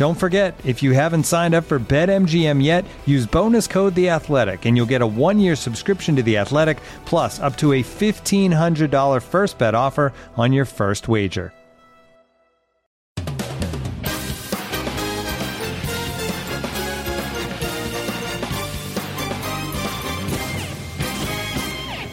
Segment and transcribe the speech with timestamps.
[0.00, 4.64] Don't forget, if you haven't signed up for BetMGM yet, use bonus code The Athletic,
[4.64, 8.90] and you'll get a one-year subscription to The Athletic, plus up to a fifteen hundred
[8.90, 11.52] dollar first bet offer on your first wager.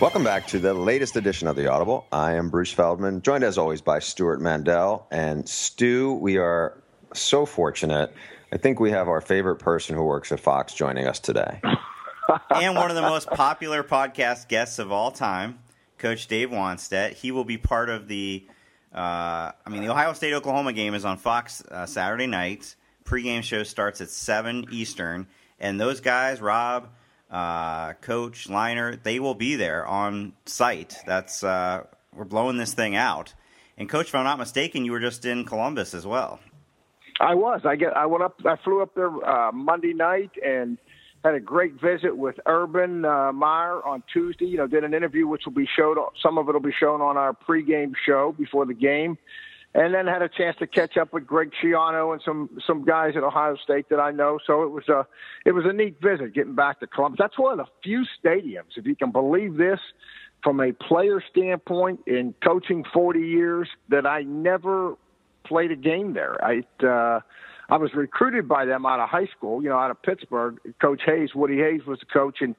[0.02, 2.06] Welcome back to the latest edition of the Audible.
[2.12, 6.16] I am Bruce Feldman, joined as always by Stewart Mandel and Stu.
[6.16, 8.14] We are so fortunate.
[8.52, 11.60] I think we have our favorite person who works at Fox joining us today.
[12.56, 15.60] and one of the most popular podcast guests of all time,
[15.98, 17.14] Coach Dave Wannstedt.
[17.14, 18.46] He will be part of the.
[18.94, 22.76] Uh, I mean, the Ohio State Oklahoma game is on Fox uh, Saturday night.
[23.04, 25.28] Pregame show starts at seven Eastern,
[25.60, 26.90] and those guys, Rob,
[27.30, 30.96] uh, Coach Liner, they will be there on site.
[31.06, 33.34] That's uh, we're blowing this thing out.
[33.78, 36.40] And Coach, if I'm not mistaken, you were just in Columbus as well.
[37.20, 37.62] I was.
[37.66, 37.96] I get.
[37.96, 38.40] I went up.
[38.46, 40.78] I flew up there uh, Monday night and
[41.24, 44.46] had a great visit with Urban uh, Meyer on Tuesday.
[44.46, 45.98] You know, did an interview which will be showed.
[46.22, 49.18] Some of it will be shown on our pregame show before the game,
[49.74, 53.14] and then had a chance to catch up with Greg Schiano and some some guys
[53.16, 54.38] at Ohio State that I know.
[54.46, 55.08] So it was a
[55.44, 57.18] it was a neat visit getting back to Columbus.
[57.20, 59.80] That's one of the few stadiums, if you can believe this,
[60.44, 64.96] from a player standpoint in coaching 40 years that I never
[65.48, 66.44] played a game there.
[66.44, 67.20] I uh,
[67.70, 70.58] I was recruited by them out of high school, you know, out of Pittsburgh.
[70.82, 72.56] Coach Hayes, Woody Hayes was the coach, and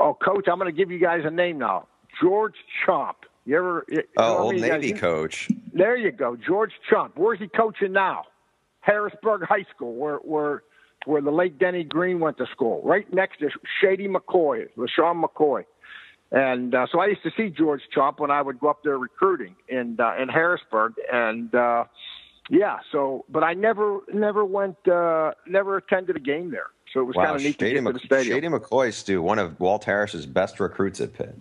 [0.00, 1.86] oh, coach, I'm going to give you guys a name now,
[2.20, 2.54] George
[2.86, 3.14] Chaump.
[3.44, 3.84] You ever?
[3.88, 5.48] You oh, Old Navy guys, coach.
[5.72, 7.12] There you go, George Chaump.
[7.16, 8.24] Where's he coaching now?
[8.80, 10.62] Harrisburg High School, where where
[11.04, 13.48] where the late Denny Green went to school, right next to
[13.80, 15.64] Shady McCoy, LeSean McCoy.
[16.30, 18.98] And uh, so I used to see George Chaump when I would go up there
[18.98, 21.84] recruiting in uh, in Harrisburg, and uh,
[22.48, 22.78] yeah.
[22.92, 26.70] So, but I never, never went, uh, never attended a game there.
[26.92, 28.36] So it was wow, kind of neat Shady to get to the stadium.
[28.36, 31.36] Shady McCoy, Stu, one of Walt Harris's best recruits at Pitt.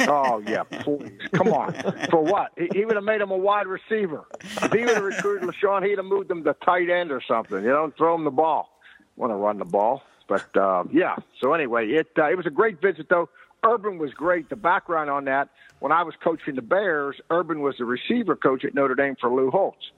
[0.00, 1.12] oh yeah, please.
[1.32, 1.74] come on.
[2.10, 2.52] For what?
[2.56, 4.24] He, he, would have made him a wide receiver.
[4.40, 7.62] If he would have recruited LeSean, he'd have moved him to tight end or something.
[7.62, 8.70] You know, throw him the ball.
[9.16, 11.16] Want to run the ball, but uh, yeah.
[11.40, 13.28] So anyway, it uh, it was a great visit though.
[13.64, 14.48] Urban was great.
[14.48, 15.48] The background on that,
[15.80, 19.30] when I was coaching the Bears, Urban was the receiver coach at Notre Dame for
[19.30, 19.90] Lou Holtz.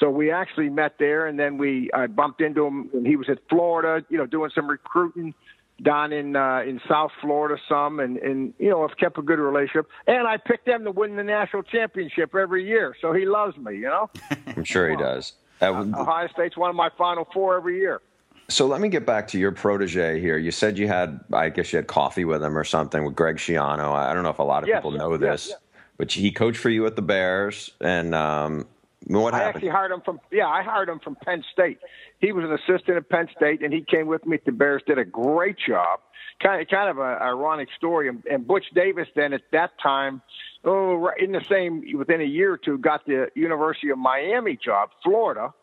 [0.00, 2.88] So we actually met there, and then we I bumped into him.
[2.94, 5.34] And he was at Florida, you know, doing some recruiting
[5.82, 9.38] down in uh, in South Florida some, and and you know, I've kept a good
[9.38, 9.88] relationship.
[10.06, 13.76] And I picked them to win the national championship every year, so he loves me.
[13.76, 14.10] You know,
[14.56, 15.34] I'm sure he does.
[15.60, 18.00] Uh, Ohio State's one of my Final Four every year.
[18.48, 20.36] So let me get back to your protege here.
[20.36, 23.36] You said you had, I guess you had coffee with him or something with Greg
[23.36, 23.92] Schiano.
[23.92, 25.58] I don't know if a lot of yes, people know yes, this, yes.
[25.98, 28.66] but he coached for you at the Bears, and um,
[29.06, 31.78] what I actually hired him from yeah, I hired him from Penn State.
[32.18, 34.82] He was an assistant at Penn State, and he came with me the Bears.
[34.86, 36.00] Did a great job.
[36.42, 38.08] Kind of kind of an ironic story.
[38.08, 40.20] And, and Butch Davis then at that time,
[40.64, 44.58] oh, right in the same within a year or two, got the University of Miami
[44.62, 45.54] job, Florida,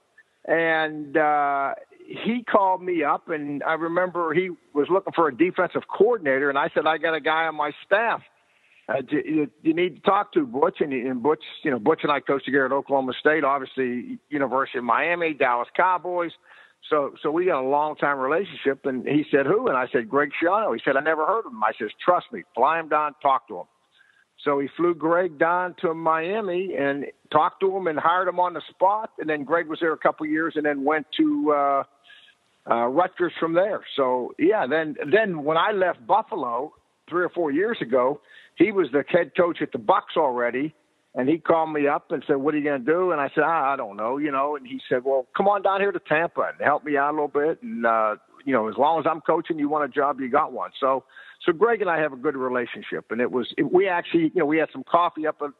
[0.45, 1.73] and uh,
[2.07, 6.57] he called me up, and I remember he was looking for a defensive coordinator, and
[6.57, 8.21] I said I got a guy on my staff
[8.89, 11.43] uh, you, you need to talk to Butch and, and Butch.
[11.63, 15.67] You know, Butch and I coached together at Oklahoma State, obviously University of Miami, Dallas
[15.75, 16.31] Cowboys.
[16.89, 18.85] So, so we got a long time relationship.
[18.85, 21.51] And he said, "Who?" And I said, "Greg Schiano." He said, "I never heard of
[21.51, 23.65] him." I said, "Trust me, fly him down, talk to him."
[24.43, 28.53] So he flew Greg down to Miami and talked to him and hired him on
[28.53, 29.11] the spot.
[29.19, 31.83] And then Greg was there a couple years and then went to uh,
[32.69, 33.81] uh, Rutgers from there.
[33.95, 36.73] So yeah, then then when I left Buffalo
[37.09, 38.21] three or four years ago,
[38.57, 40.73] he was the head coach at the Bucks already,
[41.15, 43.29] and he called me up and said, "What are you going to do?" And I
[43.33, 44.55] said, I, "I don't know," you know.
[44.55, 47.13] And he said, "Well, come on down here to Tampa and help me out a
[47.13, 48.15] little bit, and uh,
[48.45, 51.03] you know, as long as I'm coaching, you want a job, you got one." So,
[51.45, 54.39] so Greg and I have a good relationship, and it was it, we actually, you
[54.41, 55.51] know, we had some coffee up at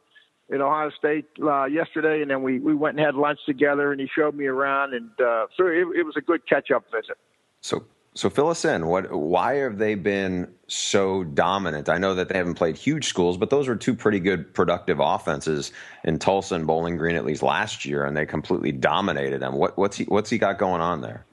[0.50, 4.00] in Ohio State uh, yesterday, and then we we went and had lunch together, and
[4.00, 7.18] he showed me around, and uh, so it, it was a good catch up visit.
[7.60, 7.84] So
[8.18, 8.88] so fill us in.
[8.88, 9.12] What?
[9.12, 11.88] Why have they been so dominant?
[11.88, 14.98] I know that they haven't played huge schools, but those were two pretty good, productive
[14.98, 15.70] offenses
[16.02, 19.54] in Tulsa and Bowling Green at least last year, and they completely dominated them.
[19.54, 21.26] What, what's he What's he got going on there?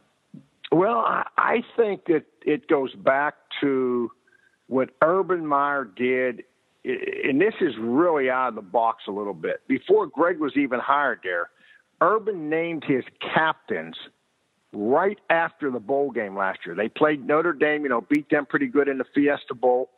[0.72, 1.04] Well,
[1.40, 4.12] I think that it goes back to
[4.68, 6.44] what Urban Meyer did,
[6.84, 9.68] and this is really out of the box a little bit.
[9.68, 11.50] Before Greg was even hired there,
[12.00, 13.04] Urban named his
[13.34, 13.96] captains
[14.76, 16.76] right after the bowl game last year.
[16.76, 19.90] They played Notre Dame, you know, beat them pretty good in the Fiesta Bowl.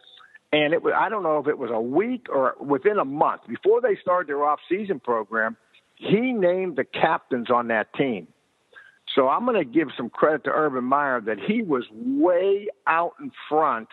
[0.54, 3.42] And it was, I don't know if it was a week or within a month
[3.48, 5.58] before they started their off-season program,
[5.96, 8.28] he named the captains on that team.
[9.16, 13.14] So I'm going to give some credit to Urban Meyer that he was way out
[13.20, 13.90] in front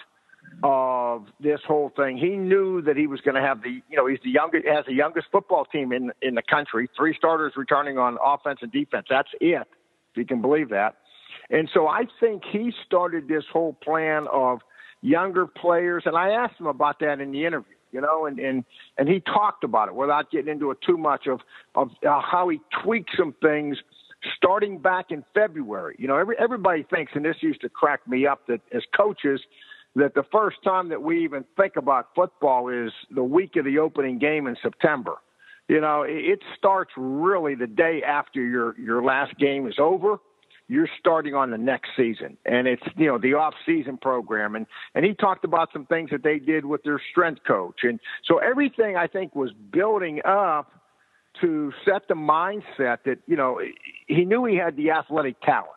[0.62, 2.18] of this whole thing.
[2.18, 4.84] He knew that he was going to have the, you know, he's the youngest, has
[4.86, 9.06] the youngest football team in in the country, three starters returning on offense and defense.
[9.08, 9.66] That's it
[10.14, 10.96] if you can believe that.
[11.50, 14.60] And so I think he started this whole plan of
[15.02, 18.64] younger players, and I asked him about that in the interview, you know, and and
[18.96, 21.40] and he talked about it without getting into it too much of
[21.74, 23.76] of uh, how he tweaked some things
[24.36, 25.96] starting back in February.
[25.98, 29.40] You know, every everybody thinks, and this used to crack me up, that as coaches.
[29.96, 33.78] That the first time that we even think about football is the week of the
[33.78, 35.18] opening game in September
[35.68, 40.18] you know, it starts really the day after your your last game is over.
[40.66, 44.66] You're starting on the next season, and it's you know the off season program, and
[44.94, 48.38] and he talked about some things that they did with their strength coach, and so
[48.38, 50.70] everything I think was building up
[51.40, 53.60] to set the mindset that you know
[54.06, 55.70] he knew he had the athletic talent,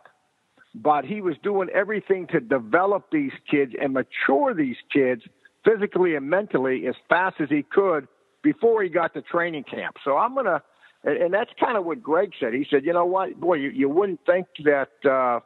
[0.76, 5.22] but he was doing everything to develop these kids and mature these kids
[5.66, 8.08] physically and mentally as fast as he could
[8.54, 9.98] before he got to training camp.
[10.06, 10.62] So I'm gonna,
[11.04, 12.54] and that's kind of what Greg said.
[12.54, 15.42] He said, you know what, boy, you, you wouldn't think that uh,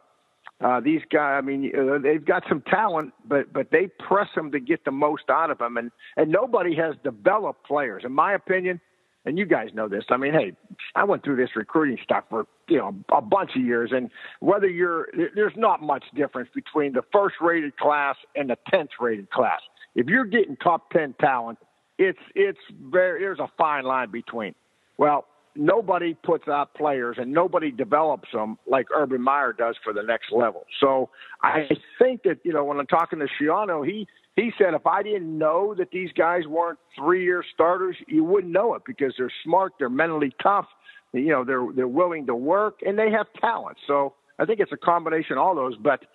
[0.64, 1.40] uh, these guys.
[1.40, 4.92] I mean, uh, they've got some talent, but but they press them to get the
[4.92, 8.80] most out of them, and and nobody has developed players, in my opinion.
[9.24, 10.04] And you guys know this.
[10.10, 10.54] I mean, hey,
[10.96, 14.12] I went through this recruiting stuff for you know a bunch of years, and
[14.42, 19.32] whether you're there's not much difference between the first rated class and the tenth rated
[19.32, 19.62] class.
[19.96, 21.58] If you're getting top ten talent,
[22.02, 22.60] it's it's
[22.92, 24.56] very there's a fine line between.
[24.98, 25.26] Well,
[25.56, 30.32] nobody puts out players and nobody develops them like Urban Meyer does for the next
[30.32, 30.66] level.
[30.80, 31.10] So
[31.44, 31.68] I
[32.00, 35.38] think that you know when I'm talking to Schiano, he he said if I didn't
[35.38, 39.74] know that these guys weren't three year starters, you wouldn't know it because they're smart,
[39.78, 40.68] they're mentally tough,
[41.14, 43.78] you know they're they're willing to work and they have talent.
[43.86, 45.78] So I think it's a combination of all those.
[45.78, 46.06] But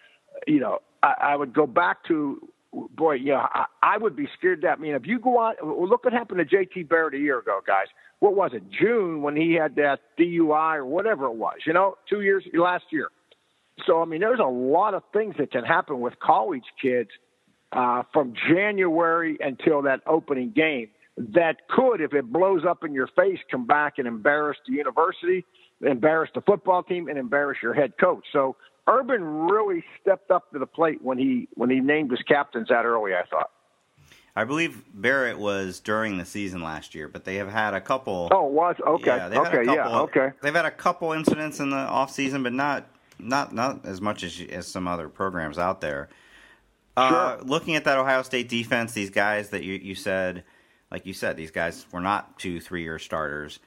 [0.48, 2.40] you know I, I would go back to
[2.94, 4.78] boy, yeah, I, I would be scared that.
[4.78, 5.54] I mean, if you go on,
[5.88, 6.84] look what happened to J.T.
[6.84, 7.86] Barrett a year ago, guys.
[8.20, 11.56] What was it, June, when he had that DUI or whatever it was?
[11.66, 13.08] You know, two years last year.
[13.86, 17.10] So I mean, there's a lot of things that can happen with college kids
[17.72, 23.08] uh, from January until that opening game that could, if it blows up in your
[23.08, 25.44] face, come back and embarrass the university,
[25.80, 28.24] embarrass the football team, and embarrass your head coach.
[28.32, 28.56] So
[28.88, 32.84] Urban really stepped up to the plate when he when he named his captains that
[32.84, 33.14] early.
[33.14, 33.50] I thought.
[34.38, 38.28] I believe Barrett was during the season last year, but they have had a couple.
[38.30, 39.06] Oh, was okay.
[39.06, 40.28] Yeah, okay, couple, yeah, okay.
[40.42, 42.86] They've had a couple incidents in the off season, but not
[43.18, 46.10] not not as much as as some other programs out there.
[46.98, 47.44] Uh, sure.
[47.44, 50.44] Looking at that Ohio State defense, these guys that you you said,
[50.90, 53.58] like you said, these guys were not two three year starters.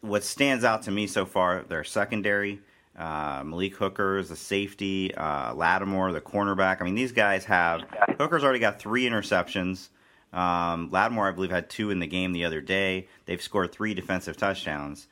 [0.00, 2.60] What stands out to me so far, their secondary
[2.96, 6.80] uh, Malik Hooker is the safety, uh, Lattimore, the cornerback.
[6.80, 7.82] I mean, these guys have.
[8.18, 9.88] Hooker's already got three interceptions.
[10.32, 13.08] Um, Lattimore, I believe, had two in the game the other day.
[13.26, 15.08] They've scored three defensive touchdowns.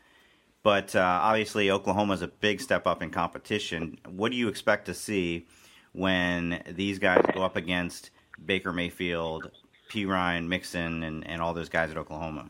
[0.62, 3.98] But uh, obviously, Oklahoma's a big step up in competition.
[4.08, 5.48] What do you expect to see
[5.92, 8.10] when these guys go up against
[8.44, 9.50] Baker Mayfield,
[9.90, 12.48] Perine, Mixon, and, and all those guys at Oklahoma?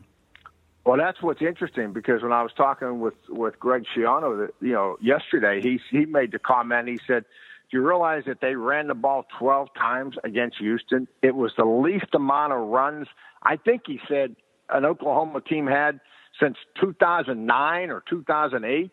[0.85, 4.97] Well, that's what's interesting because when I was talking with with Greg Schiano, you know,
[5.01, 6.89] yesterday, he he made the comment.
[6.89, 7.23] He said,
[7.71, 11.07] "Do you realize that they ran the ball 12 times against Houston?
[11.21, 13.07] It was the least amount of runs
[13.41, 14.35] I think he said
[14.69, 15.99] an Oklahoma team had
[16.39, 18.91] since 2009 or 2008."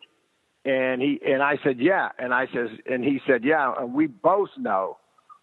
[0.64, 4.06] And he and I said, "Yeah," and I says, and he said, "Yeah," and we
[4.06, 4.98] both know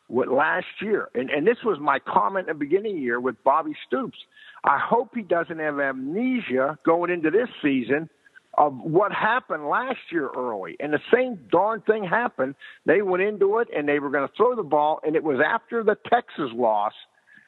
[0.07, 3.75] what last year, and, and this was my comment at the beginning year with Bobby
[3.85, 4.17] Stoops.
[4.63, 8.09] I hope he doesn't have amnesia going into this season
[8.57, 10.75] of what happened last year early.
[10.79, 12.55] And the same darn thing happened.
[12.85, 15.39] They went into it and they were going to throw the ball, and it was
[15.45, 16.93] after the Texas loss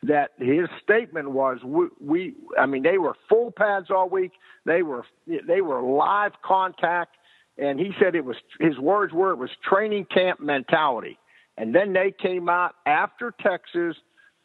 [0.04, 4.32] that his statement was we, we I mean they were full pads all week.
[4.66, 7.18] They were they were live contact
[7.58, 11.18] and he said it was his words were it was training camp mentality.
[11.58, 13.98] And then they came out after Texas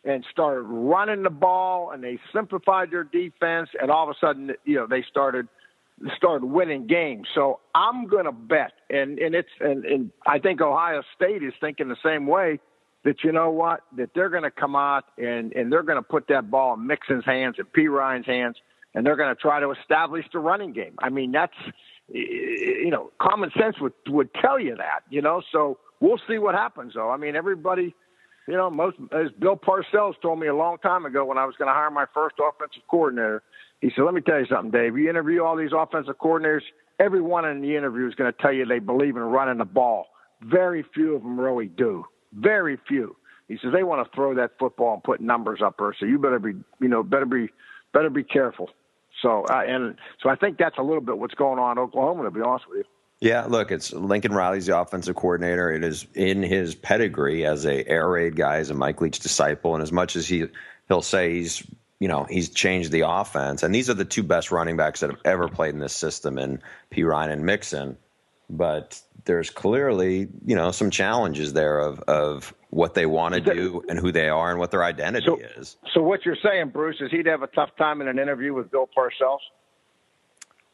[0.04, 4.52] and started running the ball and they simplified their defense and all of a sudden
[4.64, 5.48] you know they started
[6.16, 7.28] started winning games.
[7.34, 11.52] So I'm going to bet and and it's and, and I think Ohio State is
[11.60, 12.60] thinking the same way
[13.04, 16.02] that you know what that they're going to come out and and they're going to
[16.02, 18.56] put that ball in Mixon's hands and Perine's hands
[18.94, 20.94] and they're going to try to establish the running game.
[20.98, 21.54] I mean that's
[22.08, 26.54] you know common sense would would tell you that you know so we'll see what
[26.54, 27.10] happens though.
[27.10, 27.94] I mean everybody
[28.46, 31.54] you know, most as Bill Parcells told me a long time ago when I was
[31.56, 33.42] going to hire my first offensive coordinator.
[33.80, 34.96] He said, "Let me tell you something, Dave.
[34.96, 36.62] You interview all these offensive coordinators.
[37.00, 40.06] Everyone in the interview is going to tell you they believe in running the ball.
[40.42, 42.04] Very few of them really do.
[42.32, 43.16] Very few."
[43.48, 45.94] He says they want to throw that football and put numbers up there.
[45.98, 47.48] So you better be, you know, better be,
[47.92, 48.70] better be careful.
[49.22, 52.24] So uh, and so I think that's a little bit what's going on in Oklahoma.
[52.24, 52.93] To be honest with you.
[53.24, 55.72] Yeah, look, it's Lincoln Riley's the offensive coordinator.
[55.72, 59.72] It is in his pedigree as a air raid guy, as a Mike Leach disciple,
[59.72, 60.44] and as much as he
[60.88, 61.66] he'll say he's
[61.98, 65.08] you know he's changed the offense, and these are the two best running backs that
[65.08, 66.60] have ever played in this system, in
[66.92, 67.96] Perine and Mixon.
[68.50, 73.82] But there's clearly you know some challenges there of of what they want to do
[73.88, 75.78] and who they are and what their identity so, is.
[75.94, 78.70] So what you're saying, Bruce, is he'd have a tough time in an interview with
[78.70, 79.38] Bill Parcells?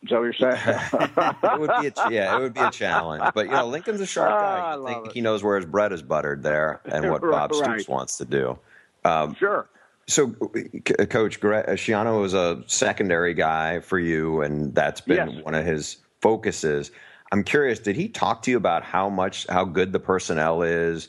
[0.02, 0.56] Is that what you're saying?
[1.42, 3.22] it would be a, yeah, it would be a challenge.
[3.34, 4.74] But you know, Lincoln's a sharp guy.
[4.74, 5.12] Oh, I think it.
[5.12, 7.64] he knows where his bread is buttered there and what Bob right.
[7.64, 8.58] Stoops wants to do.
[9.04, 9.68] Um, sure.
[10.06, 15.44] So, uh, Coach uh, Schiano is a secondary guy for you, and that's been Yes.
[15.44, 16.90] one of his focuses.
[17.30, 21.08] I'm curious, did he talk to you about how much, how good the personnel is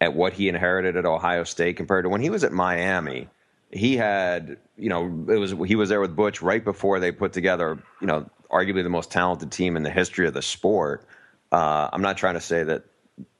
[0.00, 3.28] at what he inherited at Ohio State compared to when he was at Miami?
[3.72, 7.32] He had, you know, it was he was there with Butch right before they put
[7.32, 11.06] together, you know, arguably the most talented team in the history of the sport.
[11.52, 12.84] Uh, I'm not trying to say that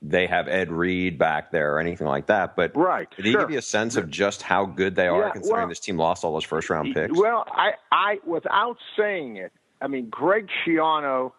[0.03, 3.41] they have Ed Reed back there or anything like that, but Right, did he sure.
[3.43, 5.97] give you a sense of just how good they are, Yeah, considering well- this team
[5.97, 7.17] lost all those first round picks?
[7.19, 11.33] Well, I, I, without saying it, I mean, Greg Schiano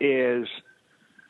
[0.00, 0.48] is,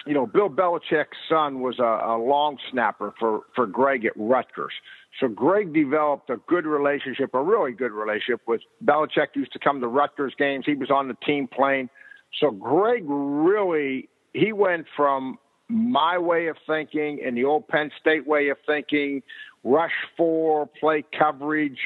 [0.06, 4.72] you know, Bill Belichick's son was a, a long snapper for, for Greg at Rutgers.
[5.20, 9.28] So Greg developed a good relationship, a really good relationship with Belichick.
[9.34, 10.64] Used to come to Rutgers games.
[10.66, 11.90] He was on the team playing.
[12.40, 18.26] So Greg really, he went from my way of thinking and the old Penn State
[18.26, 19.22] way of thinking,
[19.64, 21.78] rush four, play coverage,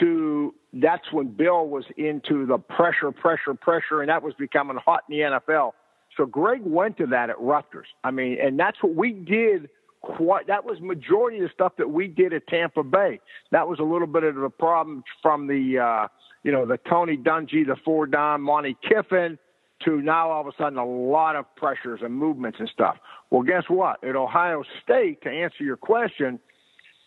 [0.00, 5.04] to that's when Bill was into the pressure, pressure, pressure, and that was becoming hot
[5.08, 5.72] in the NFL.
[6.16, 7.86] So Greg went to that at Rutgers.
[8.04, 9.70] I mean, and that's what we did.
[10.00, 13.20] Quite that was majority of the stuff that we did at Tampa Bay.
[13.50, 16.08] That was a little bit of a problem from the uh,
[16.44, 19.38] you know the Tony Dungy, the four Don, Monte Kiffin,
[19.84, 22.96] to now all of a sudden a lot of pressures and movements and stuff.
[23.30, 24.02] Well, guess what?
[24.04, 26.38] At Ohio State, to answer your question,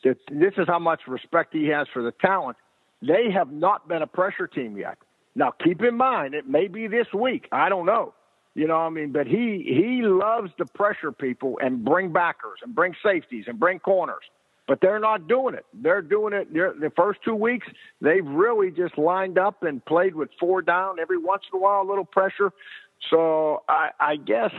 [0.03, 2.57] that this is how much respect he has for the talent.
[3.01, 4.97] They have not been a pressure team yet.
[5.33, 7.47] Now, keep in mind, it may be this week.
[7.51, 8.13] I don't know.
[8.53, 12.59] You know, what I mean, but he he loves to pressure people and bring backers
[12.63, 14.23] and bring safeties and bring corners.
[14.67, 15.65] But they're not doing it.
[15.73, 16.53] They're doing it.
[16.53, 17.67] They're, the first two weeks,
[17.99, 21.81] they've really just lined up and played with four down every once in a while,
[21.81, 22.51] a little pressure.
[23.09, 24.51] So I, I guess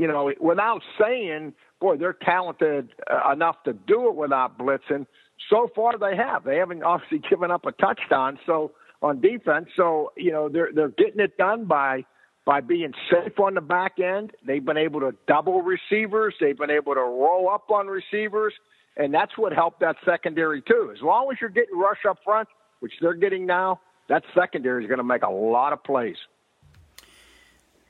[0.00, 5.06] you know, without saying, boy, they're talented uh, enough to do it without blitzing.
[5.50, 6.44] So far, they have.
[6.44, 8.38] They haven't obviously given up a touchdown.
[8.46, 8.72] So
[9.02, 12.04] on defense, so you know they're they're getting it done by
[12.50, 14.32] by being safe on the back end.
[14.44, 16.34] They've been able to double receivers.
[16.40, 18.52] They've been able to roll up on receivers,
[18.96, 20.90] and that's what helped that secondary too.
[20.92, 22.48] As long as you're getting rush up front,
[22.80, 23.78] which they're getting now,
[24.08, 26.16] that secondary is going to make a lot of plays.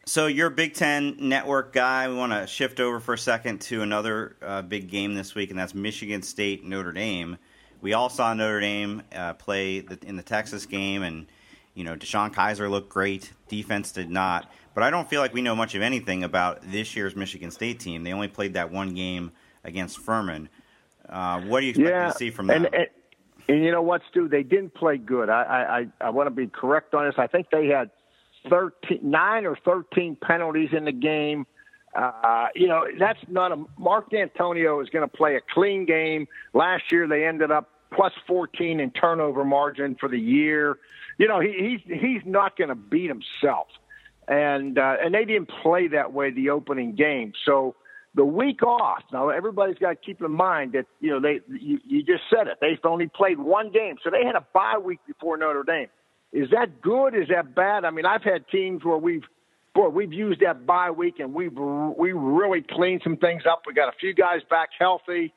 [0.05, 2.11] So you're a Big Ten network guy.
[2.11, 5.49] We want to shift over for a second to another uh, big game this week,
[5.49, 7.39] and that's Michigan State Notre Dame.
[7.81, 11.29] We all saw Notre Dame uh, play the, in the Texas game, and
[11.75, 13.33] you know DeShone Kizer looked great.
[13.49, 16.97] Defense did not, but I don't feel like we know much of anything about this
[16.97, 18.05] year's Michigan State team.
[18.05, 19.33] They only played that one game
[19.65, 20.49] against Furman.
[21.09, 22.65] Uh, what do you expect yeah, to see from them?
[22.67, 22.87] and, and,
[23.49, 24.29] and you know what, Stu?
[24.29, 25.29] They didn't play good.
[25.29, 27.15] I I, I, want to be correct on this.
[27.19, 27.91] I think they had
[28.49, 31.47] 13, nine or thirteen penalties in the game.
[31.95, 36.29] Uh, you know, that's not a Mark Dantonio is going to play a clean game.
[36.55, 40.79] Last year they ended up plus 14 in turnover margin for the year.
[41.19, 43.69] You know, he, he's he's not going to beat himself,
[44.29, 47.33] and uh, and they didn't play that way the opening game.
[47.45, 47.77] So
[48.15, 49.03] the week off.
[49.13, 52.47] Now everybody's got to keep in mind that you know they you, you just said
[52.47, 52.59] it.
[52.61, 55.89] They've only played one game, so they had a bye week before Notre Dame.
[56.33, 57.15] Is that good?
[57.15, 57.85] Is that bad?
[57.85, 59.25] I mean, I've had teams where we've
[59.75, 63.63] boy, we've used that bye week and we've we really cleaned some things up.
[63.67, 65.33] We got a few guys back healthy.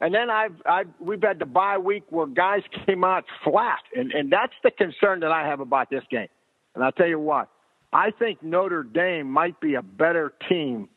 [0.00, 4.12] And then I've, I've we've had the bye week where guys came out flat, and
[4.12, 6.28] and that's the concern that I have about this game.
[6.74, 7.48] And I'll tell you what,
[7.92, 10.88] I think Notre Dame might be a better team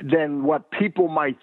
[0.00, 1.36] than what people might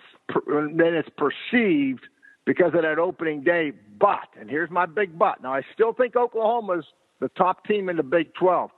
[0.48, 2.02] than it's perceived
[2.46, 3.72] because of that opening day.
[4.00, 5.44] But and here's my big but.
[5.44, 6.86] Now I still think Oklahoma's
[7.20, 8.72] the top team in the Big 12,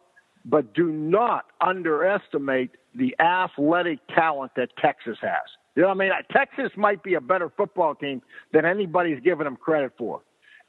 [0.46, 5.48] but do not underestimate the athletic talent that Texas has.
[5.76, 6.12] You know what I mean?
[6.32, 10.22] Texas might be a better football team than anybody's given them credit for.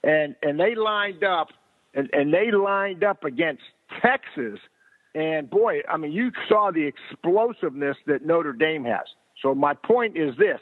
[0.05, 1.49] And and they lined up
[1.95, 3.63] and, and they lined up against
[4.01, 4.59] Texas
[5.15, 9.07] and boy, I mean you saw the explosiveness that Notre Dame has.
[9.43, 10.61] So my point is this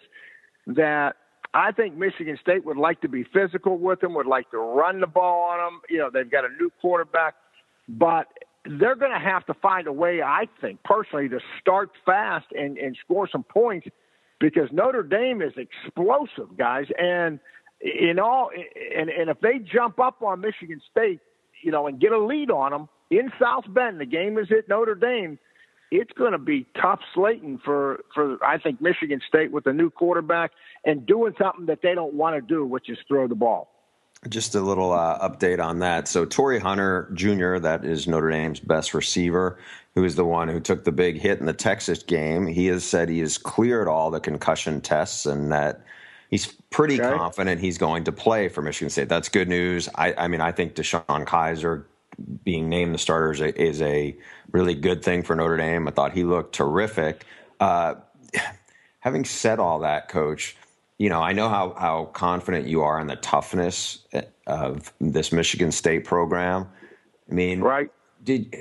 [0.67, 1.17] that
[1.53, 5.01] I think Michigan State would like to be physical with them, would like to run
[5.01, 5.81] the ball on them.
[5.89, 7.35] You know, they've got a new quarterback,
[7.89, 8.27] but
[8.65, 12.79] they're going to have to find a way, I think, personally, to start fast and,
[12.79, 13.89] and score some points
[14.41, 16.87] because Notre Dame is explosive, guys.
[16.99, 17.39] And
[17.81, 18.51] in all,
[18.97, 21.21] and, and if they jump up on Michigan State,
[21.63, 24.69] you know, and get a lead on them in South Bend, the game is at
[24.69, 25.39] Notre Dame.
[25.93, 29.91] It's going to be tough slating for, for I think Michigan State with a new
[29.91, 30.53] quarterback
[30.85, 33.69] and doing something that they don't want to do, which is throw the ball.
[34.29, 36.07] Just a little uh, update on that.
[36.07, 39.59] So Torii Hunter Jr., that is Notre Dame's best receiver,
[39.95, 42.47] who is the one who took the big hit in the Texas game.
[42.47, 45.81] He has said he has cleared all the concussion tests and that
[46.29, 47.17] he's pretty okay.
[47.17, 49.09] confident he's going to play for Michigan State.
[49.09, 49.89] That's good news.
[49.95, 51.85] I, I mean, I think DeShone Kizer
[52.45, 54.17] being named the starter is a, is a,
[54.53, 55.87] really good thing for Notre Dame.
[55.87, 57.25] I thought he looked terrific.
[57.61, 57.95] Uh,
[59.01, 60.57] having said all that, Coach,
[61.01, 65.33] you know, I know how, how confident you are in the toughness eh, of this
[65.33, 66.69] Michigan State program.
[67.31, 67.91] I mean, right?
[68.23, 68.55] Did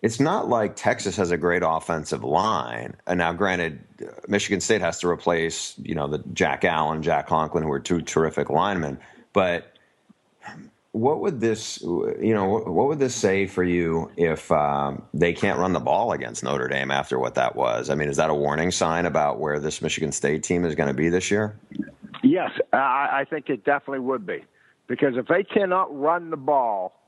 [0.00, 2.94] it's not like Texas has a great offensive line.
[3.08, 3.80] And now, granted,
[4.28, 8.02] Michigan State has to replace, you know, the Jack Allen, Jack Conklin, who are two
[8.02, 9.00] terrific linemen.
[9.32, 9.72] But
[10.92, 15.58] what would this, you know, what would this say for you if um, they can't
[15.58, 17.90] run the ball against Notre Dame after what that was?
[17.90, 20.88] I mean, is that a warning sign about where this Michigan State team is going
[20.88, 21.58] to be this year?
[22.22, 24.44] Yes, I, I think it definitely would be,
[24.86, 26.98] because if they cannot run the ball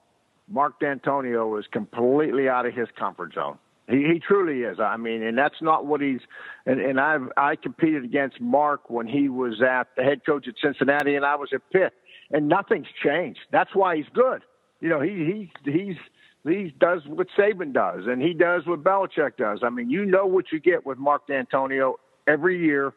[0.51, 3.57] Mark Dantonio is completely out of his comfort zone.
[3.88, 4.79] He, he truly is.
[4.81, 6.21] I mean, and that's not what he's.
[6.66, 10.55] And, and I've I competed against Mark when he was at the head coach at
[10.62, 11.93] Cincinnati, and I was at Pitt,
[12.31, 13.40] and nothing's changed.
[13.51, 14.43] That's why he's good.
[14.81, 15.97] You know, he he he's
[16.45, 19.61] he does what Saban does, and he does what Belichick does.
[19.62, 21.95] I mean, you know what you get with Mark Dantonio
[22.27, 22.95] every year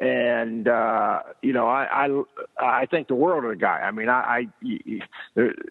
[0.00, 2.22] and uh, you know, I, I
[2.58, 3.80] I think the world of the guy.
[3.80, 4.68] I mean, I, I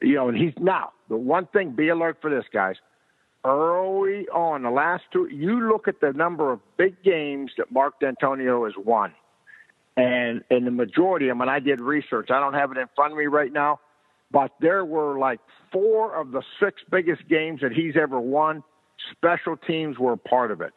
[0.02, 1.72] you know, and he's now the one thing.
[1.72, 2.76] Be alert for this, guys.
[3.44, 8.00] Early on, the last two, you look at the number of big games that Mark
[8.02, 9.14] Dantonio has won,
[10.00, 11.42] and and the majority of them.
[11.42, 12.30] And I did research.
[12.32, 13.80] I don't have it in front of me right now,
[14.32, 15.40] but there were like
[15.72, 18.64] four of the six biggest games that he's ever won.
[19.12, 20.74] Special teams were a part of it.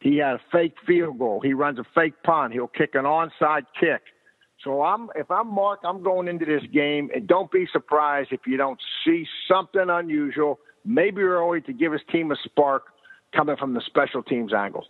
[0.00, 1.40] He had a fake field goal.
[1.40, 2.52] He runs a fake punt.
[2.52, 4.02] He'll kick an onside kick.
[4.62, 8.40] So I'm if I'm Mark, I'm going into this game, and don't be surprised if
[8.46, 12.84] you don't see something unusual, maybe early to give his team a spark
[13.34, 14.86] coming from the special teams angle.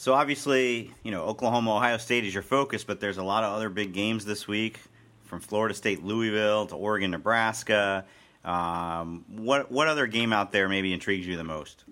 [0.00, 3.52] So obviously, you know Oklahoma, Ohio State is your focus, but there's a lot of
[3.52, 4.78] other big games this week,
[5.24, 8.06] from Florida State, Louisville to Oregon, Nebraska.
[8.42, 11.84] Um, what what other game out there maybe intrigues you the most?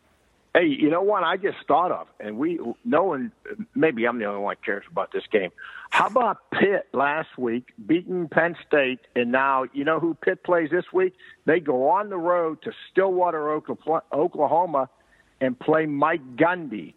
[0.54, 3.30] Hey, you know what I just thought of, and we no one,
[3.74, 5.50] maybe I'm the only one cares about this game.
[5.90, 10.70] How about Pitt last week beating Penn State, and now you know who Pitt plays
[10.70, 11.12] this week?
[11.44, 14.88] They go on the road to Stillwater, Oklahoma,
[15.42, 16.94] and play Mike Gundy.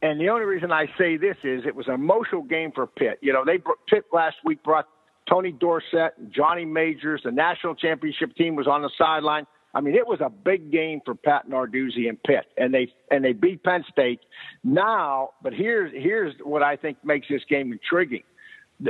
[0.00, 3.18] And the only reason I say this is it was an emotional game for Pitt.
[3.20, 3.58] You know, they
[3.88, 4.86] Pitt last week brought
[5.28, 9.46] Tony Dorsett, Johnny Majors, the national championship team was on the sideline.
[9.74, 13.24] I mean, it was a big game for Pat Narduzzi and Pitt, and they and
[13.24, 14.20] they beat Penn State.
[14.64, 18.22] Now, but here's here's what I think makes this game intriguing.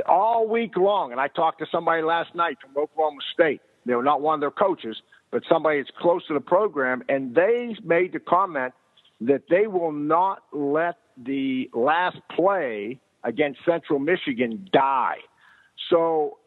[0.07, 3.61] All week long, and I talked to somebody last night from Oklahoma State.
[3.85, 4.95] They were not one of their coaches,
[5.31, 8.73] but somebody that's close to the program, and they made the comment
[9.21, 15.17] that they will not let the last play against Central Michigan die.
[15.89, 16.37] So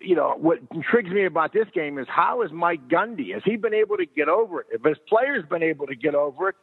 [0.00, 3.32] you know, what intrigues me about this game is how is Mike Gundy?
[3.32, 4.66] Has he been able to get over it?
[4.72, 6.54] If his players been able to get over it,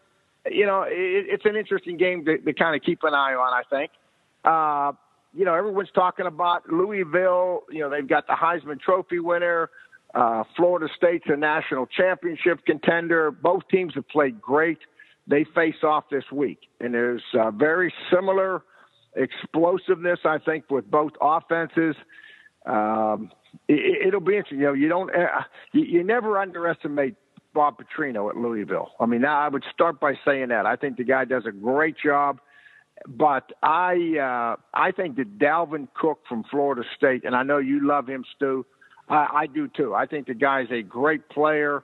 [0.49, 3.53] you know, it, it's an interesting game to, to kind of keep an eye on.
[3.53, 3.91] I think.
[4.45, 4.91] Uh,
[5.33, 7.63] you know, everyone's talking about Louisville.
[7.69, 9.69] You know, they've got the Heisman Trophy winner.
[10.15, 13.29] Uh, Florida State's a national championship contender.
[13.29, 14.79] Both teams have played great.
[15.27, 18.63] They face off this week, and there's very similar
[19.15, 21.95] explosiveness, I think, with both offenses.
[22.65, 23.31] Um,
[23.67, 24.59] it, will be interesting.
[24.59, 27.15] You know, you don't, uh, you, you never underestimate
[27.53, 28.91] Bob Petrino at Louisville.
[28.99, 30.65] I mean, I would start by saying that.
[30.65, 32.39] I think the guy does a great job.
[33.07, 37.87] But I, uh, I think that Dalvin Cook from Florida State, and I know you
[37.87, 38.65] love him, Stu.
[39.07, 39.93] I, I do too.
[39.93, 41.83] I think the guy's a great player.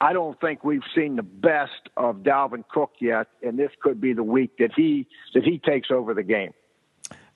[0.00, 4.12] I don't think we've seen the best of Dalvin Cook yet, and this could be
[4.12, 6.52] the week that he that he takes over the game.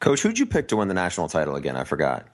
[0.01, 1.77] Coach, who'd you pick to win the national title again?
[1.77, 2.27] I forgot.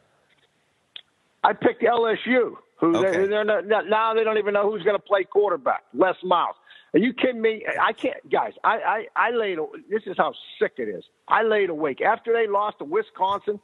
[1.45, 2.57] I picked LSU.
[2.79, 3.23] Who okay.
[3.23, 5.85] they, they're not, now they don't even know who's going to play quarterback.
[5.95, 6.57] Les Miles.
[6.93, 7.65] Are you kidding me?
[7.81, 8.53] I can't, guys.
[8.65, 9.59] I, I I laid.
[9.91, 11.05] This is how sick it is.
[11.29, 13.61] I laid awake after they lost to Wisconsin.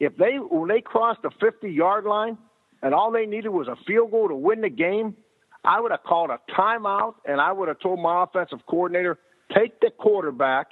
[0.00, 2.36] If they when they crossed the 50 yard line
[2.82, 5.16] and all they needed was a field goal to win the game,
[5.64, 9.18] I would have called a timeout and I would have told my offensive coordinator,
[9.54, 10.68] take the quarterback.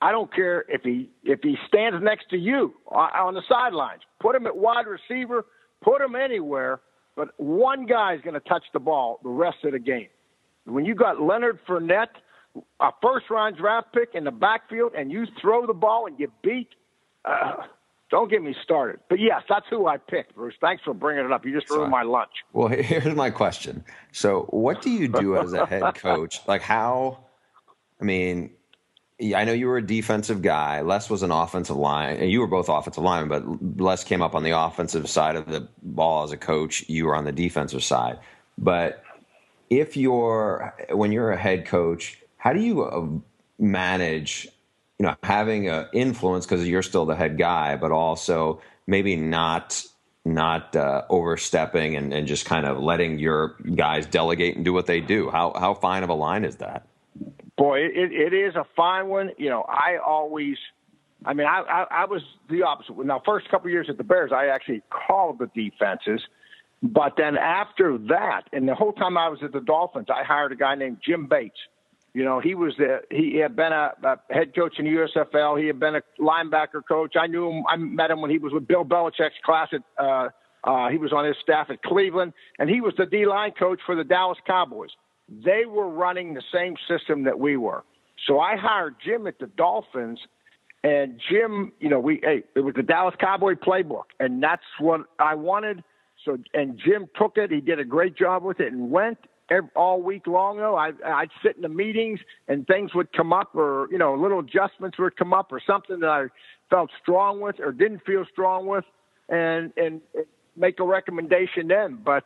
[0.00, 4.02] I don't care if he if he stands next to you on the sidelines.
[4.20, 5.46] Put him at wide receiver.
[5.82, 6.80] Put him anywhere.
[7.16, 10.08] But one guy is going to touch the ball the rest of the game.
[10.66, 12.08] When you got Leonard Fournette,
[12.80, 16.30] a first round draft pick in the backfield, and you throw the ball and you
[16.42, 16.68] beat,
[17.24, 17.54] uh,
[18.10, 19.00] don't get me started.
[19.08, 20.54] But yes, that's who I picked, Bruce.
[20.60, 21.44] Thanks for bringing it up.
[21.44, 22.30] You just ruined my lunch.
[22.52, 23.84] Well, here's my question.
[24.12, 26.40] So, what do you do as a head coach?
[26.46, 27.18] Like, how?
[28.00, 28.50] I mean,
[29.34, 30.82] I know you were a defensive guy.
[30.82, 34.34] Les was an offensive line, and you were both offensive linemen, but Les came up
[34.34, 36.88] on the offensive side of the ball as a coach.
[36.88, 38.18] You were on the defensive side.
[38.58, 39.02] But
[39.70, 43.06] if you're when you're a head coach, how do you uh,
[43.58, 44.48] manage
[44.98, 49.82] you know having an influence because you're still the head guy, but also maybe not
[50.24, 54.86] not uh, overstepping and, and just kind of letting your guys delegate and do what
[54.86, 55.30] they do.
[55.30, 56.86] How how fine of a line is that?
[57.56, 59.30] Boy, it, it is a fine one.
[59.38, 60.56] You know, I always,
[61.24, 62.98] I mean, I, I, I was the opposite.
[62.98, 66.20] Now, first couple years at the Bears, I actually called the defenses.
[66.82, 70.52] But then after that, and the whole time I was at the Dolphins, I hired
[70.52, 71.56] a guy named Jim Bates
[72.16, 75.60] you know, he was the he had been a, a head coach in the USFL.
[75.60, 77.12] He had been a linebacker coach.
[77.14, 77.64] I knew him.
[77.68, 79.82] I met him when he was with Bill Belichick's class at.
[80.02, 80.30] Uh,
[80.64, 83.80] uh, he was on his staff at Cleveland, and he was the D line coach
[83.84, 84.88] for the Dallas Cowboys.
[85.28, 87.84] They were running the same system that we were.
[88.26, 90.18] So I hired Jim at the Dolphins,
[90.82, 95.02] and Jim, you know, we hey, it was the Dallas Cowboy playbook, and that's what
[95.18, 95.84] I wanted.
[96.24, 97.50] So and Jim took it.
[97.50, 99.18] He did a great job with it, and went
[99.50, 103.32] every, all week long though I I'd sit in the meetings and things would come
[103.32, 106.26] up or you know little adjustments would come up or something that I
[106.70, 108.84] felt strong with or didn't feel strong with
[109.28, 110.00] and and,
[110.58, 112.24] make a recommendation then but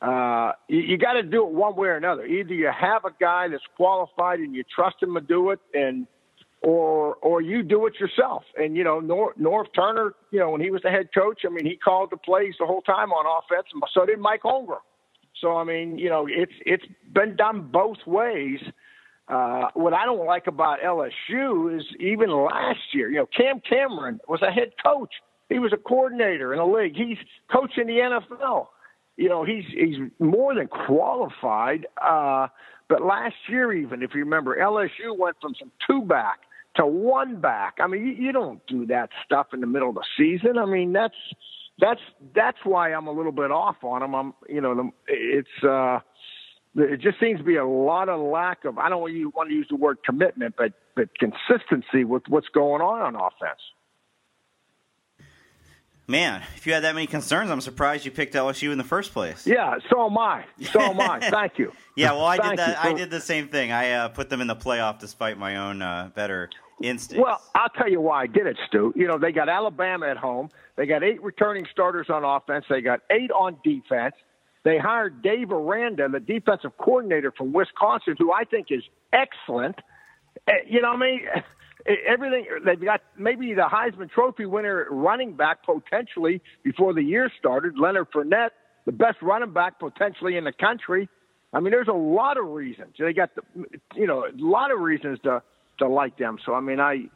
[0.00, 2.24] uh, you, you got to do it one way or another.
[2.24, 6.06] Either you have a guy that's qualified and you trust him to do it, and
[6.62, 8.44] or or you do it yourself.
[8.56, 11.50] And you know, Norv, Norv Turner, you know, when he was the head coach, I
[11.50, 14.78] mean, he called the plays the whole time on offense, and so did Mike Holmgren.
[15.40, 18.60] So I mean, you know, it's it's been done both ways.
[19.28, 24.18] Uh, what I don't like about LSU is even last year, you know, Cam Cameron
[24.28, 25.12] was a head coach.
[25.48, 26.96] He was a coordinator in the league.
[26.96, 27.18] He's
[27.52, 28.66] coaching the NFL.
[29.16, 31.86] You know, he's he's more than qualified.
[32.02, 32.48] Uh,
[32.88, 36.40] but last year, even if you remember, LSU went from some two back
[36.76, 37.74] to one back.
[37.80, 40.58] I mean, you, you don't do that stuff in the middle of the season.
[40.58, 41.14] I mean, that's
[41.80, 42.00] that's
[42.34, 44.14] that's why I'm a little bit off on him.
[44.14, 46.00] I'm you know it's uh,
[46.76, 49.48] it just seems to be a lot of lack of I don't want you want
[49.50, 53.60] to use the word commitment, but but consistency with what's going on on offense.
[56.10, 59.12] Man, if you had that many concerns, I'm surprised you picked LSU in the first
[59.12, 59.46] place.
[59.46, 60.44] Yeah, so am I.
[60.72, 61.20] So am I.
[61.30, 61.72] Thank you.
[61.94, 62.84] yeah, well, I did that.
[62.84, 63.70] I did the same thing.
[63.70, 66.50] I uh, put them in the playoff despite my own uh, better
[66.82, 67.22] instincts.
[67.22, 68.92] Well, I'll tell you why I did it, Stu.
[68.96, 70.48] You know, they got Alabama at home.
[70.74, 72.64] They got eight returning starters on offense.
[72.68, 74.16] They got eight on defense.
[74.64, 79.76] They hired Dave Aranda, the defensive coordinator from Wisconsin, who I think is excellent.
[80.48, 81.20] Eh, you know what I mean?
[82.06, 87.78] Everything they've got maybe the Heisman Trophy winner running back potentially before the year started,
[87.78, 88.50] Leonard Fournette,
[88.86, 91.08] the best running back potentially in the country.
[91.52, 92.94] I mean, there's a lot of reasons.
[92.98, 93.42] They got the,
[93.94, 95.42] you know, a lot of reasons to
[95.78, 96.38] to like them.
[96.44, 97.08] So I mean, I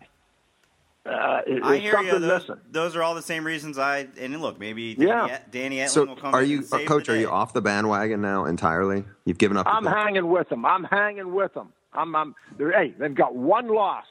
[1.07, 2.19] uh, I hear you.
[2.19, 4.09] Those, those are all the same reasons I.
[4.19, 5.27] And look, maybe Yeah.
[5.27, 7.07] Danny, Danny Etling So, will come are you, and save coach?
[7.07, 9.05] the Are you off the bandwagon now entirely?
[9.27, 9.67] You've given up.
[9.67, 9.97] I'm Colts?
[9.99, 10.65] hanging with them.
[10.65, 11.73] I'm hanging with them.
[11.93, 14.07] I'm, I'm they're, hey, they've got one loss.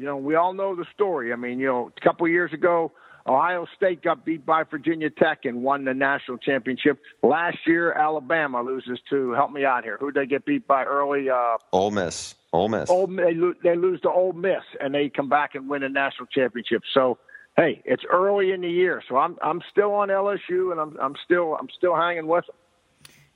[0.00, 1.30] You know, we all know the story.
[1.30, 2.90] I mean, you know, a couple of years ago,
[3.26, 6.98] Ohio State got beat by Virginia Tech and won the national championship.
[7.22, 9.98] Last year, Alabama loses to help me out here.
[10.00, 11.28] Who did they get beat by early?
[11.28, 12.34] Uh, Ole Miss.
[12.54, 12.88] Ole Miss.
[12.88, 15.88] Ole, they, lo- they lose to Ole Miss, and they come back and win a
[15.90, 16.80] national championship.
[16.94, 17.18] So,
[17.58, 21.14] hey, it's early in the year, so I'm I'm still on LSU, and I'm I'm
[21.26, 22.56] still I'm still hanging with them.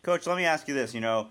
[0.00, 0.94] Coach, let me ask you this.
[0.94, 1.29] You know,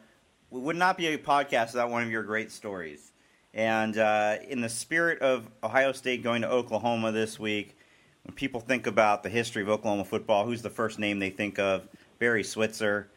[0.52, 3.13] it would not be a podcast without one of your great stories.
[3.54, 7.78] And uh, in the spirit of Ohio State going to Oklahoma this week,
[8.24, 11.60] when people think about the history of Oklahoma football, who's the first name they think
[11.60, 11.88] of?
[12.20, 13.10] Barry Switzer.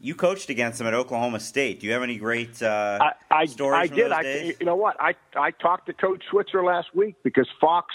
[0.00, 1.80] You coached against him at Oklahoma State.
[1.80, 4.06] Do you have any great uh, I, I, stories I did.
[4.06, 4.56] those I, days?
[4.58, 4.96] you know what?
[5.00, 7.94] I I talked to Coach Switzer last week because Fox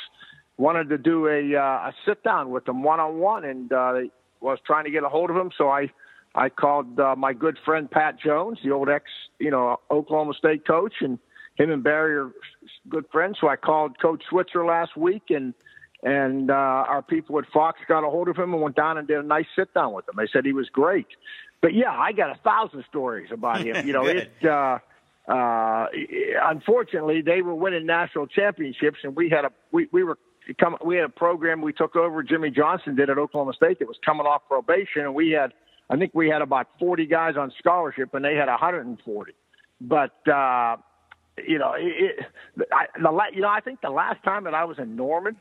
[0.57, 4.01] wanted to do a uh, a sit down with him one on one, and uh,
[4.39, 5.51] was trying to get a hold of him.
[5.57, 5.89] So I
[6.35, 9.05] I called uh, my good friend Pat Jones, the old ex
[9.39, 11.17] you know Oklahoma State coach, and
[11.55, 12.31] him and Barry are
[12.89, 13.37] good friends.
[13.39, 15.53] So I called Coach Switzer last week, and
[16.03, 19.07] and uh, our people at Fox got a hold of him and went down and
[19.07, 20.15] did a nice sit down with him.
[20.17, 21.07] They said he was great.
[21.61, 23.75] But yeah, I got a thousand stories about him.
[23.87, 24.31] You know, it.
[24.43, 24.79] Uh,
[25.27, 25.87] uh,
[26.43, 30.19] unfortunately, they were winning national championships, and we had a we, we were
[30.59, 32.21] come we had a program we took over.
[32.21, 35.53] Jimmy Johnson did at Oklahoma State that was coming off probation, and we had
[35.89, 39.33] I think we had about 40 guys on scholarship, and they had 140.
[39.81, 40.77] But uh,
[41.37, 42.19] you know, it,
[42.57, 45.35] it, I, the you know I think the last time that I was in Norman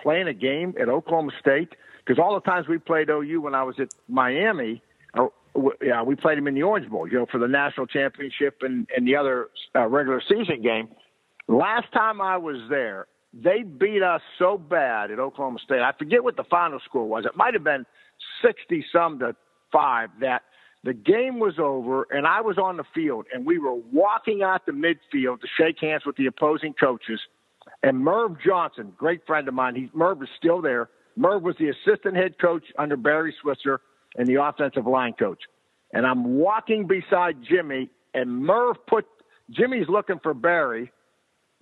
[0.00, 3.62] playing a game at Oklahoma State, because all the times we played OU when I
[3.62, 4.82] was at Miami.
[5.14, 7.86] Uh, w- yeah, we played them in the Orange Bowl, you know, for the national
[7.86, 10.88] championship and, and the other uh, regular season game.
[11.48, 15.80] Last time I was there, they beat us so bad at Oklahoma State.
[15.80, 17.24] I forget what the final score was.
[17.26, 17.86] It might have been
[18.42, 19.34] 60 some to
[19.72, 20.42] 5 that
[20.82, 24.64] the game was over and I was on the field and we were walking out
[24.66, 27.20] the midfield to shake hands with the opposing coaches.
[27.82, 30.88] And Merv Johnson, great friend of mine, he Merv is still there.
[31.16, 33.80] Merv was the assistant head coach under Barry Switzer
[34.16, 35.42] and the offensive line coach.
[35.92, 39.06] And I'm walking beside Jimmy, and Merv put
[39.50, 40.92] Jimmy's looking for Barry.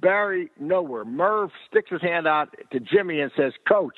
[0.01, 1.05] Barry nowhere.
[1.05, 3.97] Merv sticks his hand out to Jimmy and says, "Coach,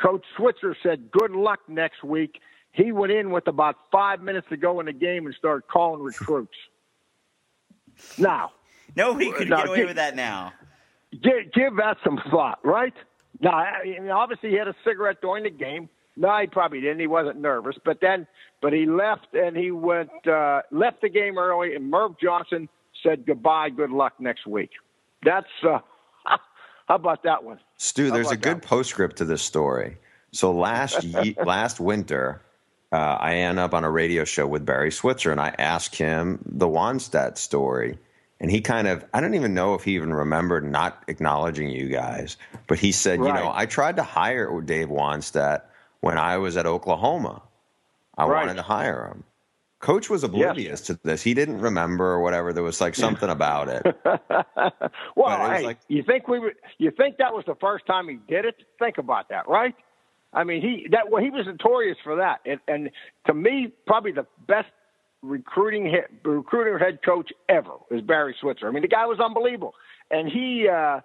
[0.00, 2.40] Coach Switzer said good luck next week."
[2.72, 6.02] He went in with about five minutes to go in the game and started calling
[6.02, 6.54] recruits.
[8.18, 8.52] Now,
[8.96, 10.52] Nobody could No, get away give- with that now.
[11.12, 12.94] give, give that some thought, right?
[13.40, 15.88] Now, I mean, obviously, he had a cigarette during the game.
[16.16, 16.98] No, he probably didn't.
[17.00, 18.26] He wasn't nervous, but then,
[18.60, 21.74] but he left and he went uh, left the game early.
[21.76, 22.68] And Merv Johnson
[23.02, 24.70] said goodbye, good luck next week.
[25.24, 25.78] That's uh,
[26.24, 27.60] how about that one?
[27.76, 28.66] Stu, there's a good that?
[28.66, 29.98] postscript to this story.
[30.32, 32.42] So last ye- last winter,
[32.92, 36.40] uh, I end up on a radio show with Barry Switzer, and I ask him
[36.44, 37.98] the Wannstedt story,
[38.40, 41.88] and he kind of I don't even know if he even remembered not acknowledging you
[41.88, 45.62] guys, but he said, you know, I tried to hire Dave Wannstedt
[46.00, 47.42] when I was at Oklahoma.
[48.18, 48.40] I Right.
[48.46, 49.24] wanted to hire him.
[49.78, 51.22] Coach was oblivious to this.
[51.22, 52.52] He didn't remember or whatever.
[52.52, 53.86] There was like something about it.
[55.16, 56.54] well, it hey, like- you think we would?
[56.78, 58.56] You think that was the first time he did it?
[58.78, 59.74] Think about that, right?
[60.32, 62.90] I mean, he that well, he was notorious for that, and, and
[63.26, 64.68] to me, probably the best
[65.22, 68.68] recruiting head, recruiter head coach ever is Barry Switzer.
[68.68, 69.74] I mean, the guy was unbelievable,
[70.10, 70.68] and he.
[70.68, 71.00] uh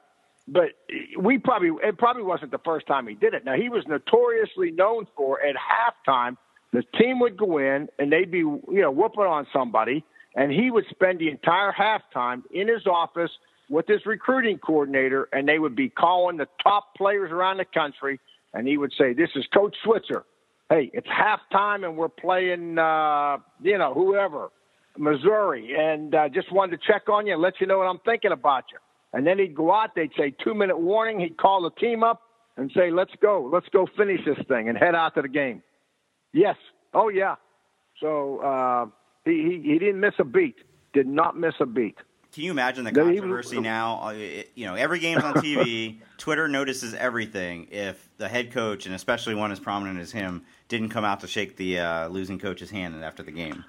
[0.48, 0.74] but
[1.20, 3.46] we probably it probably wasn't the first time he did it.
[3.46, 6.38] Now he was notoriously known for at halftime
[6.76, 10.04] the team would go in and they'd be you know whooping on somebody,
[10.36, 13.32] and he would spend the entire halftime in his office
[13.70, 18.20] with his recruiting coordinator, and they would be calling the top players around the country,
[18.56, 20.26] and he would say, "This is Coach Switzer.
[20.70, 24.50] Hey, it's halftime, and we're playing uh, you know whoever."
[24.98, 28.00] Missouri, and uh, just wanted to check on you and let you know what I'm
[28.06, 28.78] thinking about you.
[29.14, 32.22] And then he'd go out, they'd say two minute warning, he'd call the team up
[32.58, 35.64] and say, Let's go, let's go finish this thing and head out to the game.
[36.34, 36.56] Yes.
[36.94, 37.36] Oh yeah.
[38.02, 38.86] So uh
[39.24, 40.56] he, he he didn't miss a beat.
[40.94, 41.98] Did not miss a beat.
[42.36, 44.10] Can you imagine the No, he- controversy now?
[44.10, 44.12] Uh,
[44.56, 46.00] you know, every game's on TV.
[46.18, 47.70] Twitter notices everything.
[47.72, 51.28] If the head coach, and especially one as prominent as him, didn't come out to
[51.28, 53.64] shake the uh, losing coach's hand after the game.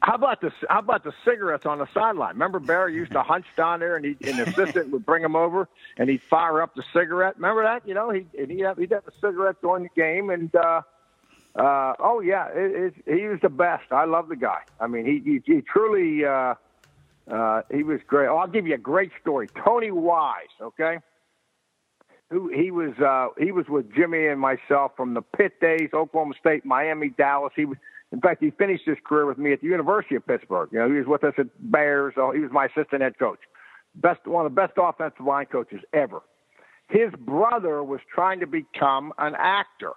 [0.00, 2.32] How about the how about the cigarettes on the sideline?
[2.32, 5.36] Remember Barry used to hunch down there, and he and the assistant would bring him
[5.36, 7.36] over, and he'd fire up the cigarette.
[7.36, 7.86] Remember that?
[7.86, 10.80] You know, he and he'd have, he'd have a cigarette during the game, and uh,
[11.54, 13.92] uh, oh yeah, it, it, he was the best.
[13.92, 14.62] I love the guy.
[14.80, 16.54] I mean, he he, he truly uh,
[17.30, 18.28] uh, he was great.
[18.28, 19.48] Oh, I'll give you a great story.
[19.64, 20.98] Tony Wise, okay.
[22.30, 26.34] who he was uh, he was with Jimmy and myself from the Pitt days, Oklahoma
[26.38, 27.52] State, Miami, Dallas.
[27.56, 27.76] He was,
[28.12, 30.68] in fact, he finished his career with me at the University of Pittsburgh.
[30.72, 32.14] You know, he was with us at Bears.
[32.16, 33.40] So he was my assistant head coach,
[33.94, 36.22] best one of the best offensive line coaches ever.
[36.88, 39.92] His brother was trying to become an actor,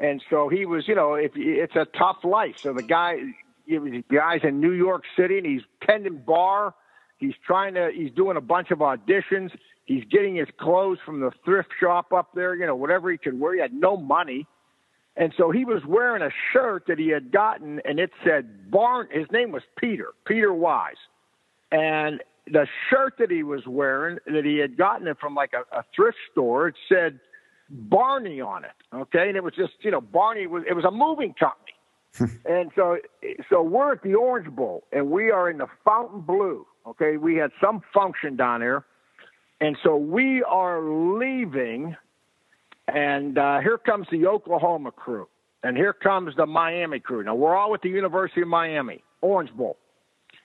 [0.00, 0.88] and so he was.
[0.88, 2.56] You know, if it's a tough life.
[2.58, 3.18] So the guy,
[3.66, 6.74] the guy's in New York City, and he's tending bar.
[7.18, 7.90] He's trying to.
[7.94, 9.50] He's doing a bunch of auditions
[9.84, 13.38] He's getting his clothes from the thrift shop up there, you know, whatever he could
[13.38, 13.54] wear.
[13.54, 14.46] He had no money.
[15.16, 19.08] And so he was wearing a shirt that he had gotten, and it said Barn.
[19.10, 20.96] His name was Peter, Peter Wise.
[21.70, 25.76] And the shirt that he was wearing, that he had gotten it from like a,
[25.76, 27.20] a thrift store, it said
[27.68, 28.70] Barney on it.
[28.94, 29.28] Okay.
[29.28, 31.72] And it was just, you know, Barney was, it was a moving company.
[32.20, 32.98] And so,
[33.48, 36.66] so we're at the Orange Bowl, and we are in the Fontainebleau.
[36.86, 37.16] Okay.
[37.16, 38.84] We had some function down there
[39.62, 41.94] and so we are leaving,
[42.88, 45.28] and uh, here comes the Oklahoma crew,
[45.62, 47.22] and here comes the Miami crew.
[47.22, 49.76] Now we're all at the University of Miami, Orange Bowl.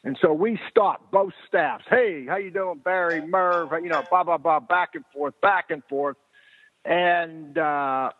[0.04, 1.86] And so we stop both staffs.
[1.90, 3.72] Hey, how you doing, Barry, Merv?
[3.82, 6.18] You know, blah blah blah, back and forth, back and forth.
[6.86, 8.12] And uh,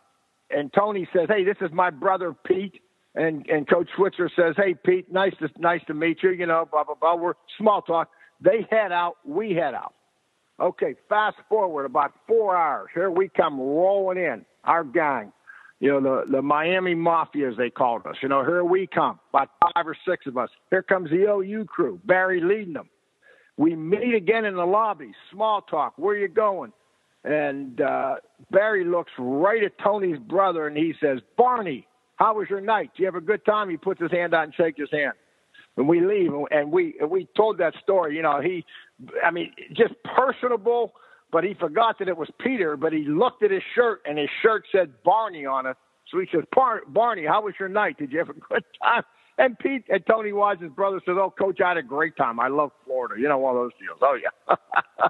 [0.50, 2.80] and Tony says, "Hey, this is my brother Pete."
[3.14, 6.68] And and Coach Switzer says, "Hey, Pete, nice to nice to meet you." You know,
[6.70, 7.16] blah blah blah.
[7.16, 8.10] We're small talk.
[8.40, 9.16] They head out.
[9.24, 9.94] We head out.
[10.60, 12.88] Okay, fast forward about four hours.
[12.92, 15.32] Here we come rolling in, our gang.
[15.80, 18.16] You know, the, the Miami Mafia, as they called us.
[18.20, 20.50] You know, here we come, about five or six of us.
[20.70, 22.88] Here comes the OU crew, Barry leading them.
[23.56, 25.94] We meet again in the lobby, small talk.
[25.96, 26.72] Where you going?
[27.24, 28.16] And uh,
[28.50, 31.86] Barry looks right at Tony's brother and he says, Barney,
[32.18, 32.90] how was your night?
[32.96, 33.70] Do you have a good time?
[33.70, 35.12] He puts his hand out and shakes his hand.
[35.76, 38.64] And we leave and we we told that story you know he
[39.24, 40.92] i mean just personable
[41.30, 44.28] but he forgot that it was peter but he looked at his shirt and his
[44.42, 45.76] shirt said barney on it.
[46.10, 46.42] So he says
[46.88, 47.96] barney how was your night?
[47.96, 49.04] Did you have a good time?
[49.38, 52.40] And pete and tony wise's brother says oh coach i had a great time.
[52.40, 53.14] I love florida.
[53.20, 53.98] You know all those deals.
[54.02, 54.56] Oh yeah.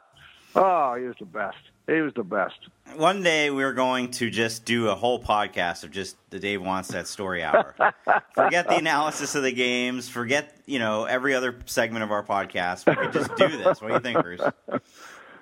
[0.55, 1.57] Oh he was the best
[1.88, 2.59] he was the best.
[2.96, 6.61] One day we are going to just do a whole podcast of just the Dave
[6.61, 7.74] Wannstedt story hour.
[8.35, 10.09] forget the analysis of the games.
[10.09, 12.87] Forget you know every other segment of our podcast.
[12.87, 13.81] We could just do this.
[13.81, 14.40] What do you think, Bruce?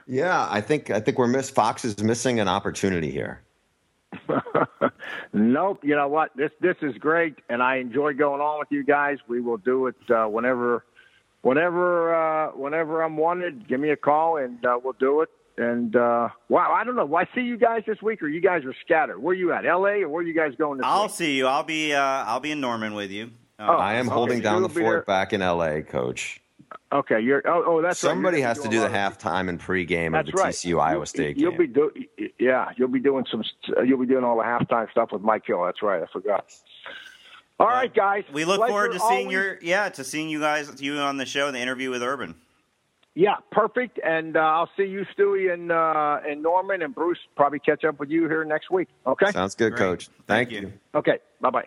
[0.07, 3.43] Yeah, I think I think we're miss Fox is missing an opportunity here.
[5.33, 5.81] nope.
[5.83, 6.31] You know what?
[6.37, 9.19] This this is great, and I enjoy going on with you guys.
[9.29, 10.85] We will do it uh, whenever,
[11.43, 13.67] whenever, uh, whenever I'm wanted.
[13.69, 15.31] Give me a call, and uh, we'll do it.
[15.59, 17.07] And uh, wow, I don't know.
[17.07, 19.19] Well, I see you guys this week, or you guys are scattered.
[19.19, 19.65] Where are you at?
[19.65, 20.03] L.A.
[20.03, 20.79] or where are you guys going?
[20.79, 21.13] This I'll week?
[21.13, 21.47] see you.
[21.47, 23.31] I'll be uh, I'll be in Norman with you.
[23.59, 26.43] oh, I am holding down the fort back in L.A., Coach.
[26.93, 27.43] Okay, you're.
[27.47, 28.49] Oh, oh that's somebody right.
[28.49, 30.53] has to do the halftime and pregame of the right.
[30.53, 31.59] TCU Iowa State you'll game.
[31.59, 31.91] Be do,
[32.39, 33.43] yeah, you'll be doing some.
[33.85, 35.65] You'll be doing all the halftime stuff with Mike Hill.
[35.65, 36.03] That's right.
[36.03, 36.45] I forgot.
[37.59, 38.25] All right, guys.
[38.33, 39.33] We look Pleasure forward to seeing always.
[39.33, 42.35] your yeah to seeing you guys you on the show the interview with Urban.
[43.19, 43.99] Yeah, perfect.
[44.05, 47.19] And uh, I'll see you, Stewie, and uh, and Norman and Bruce.
[47.35, 48.89] Probably catch up with you here next week.
[49.07, 49.31] Okay.
[49.31, 49.79] Sounds good, Great.
[49.79, 50.09] Coach.
[50.27, 50.61] Thank Thank, you.
[50.69, 50.73] you.
[50.95, 51.19] Okay.
[51.41, 51.65] Bye bye.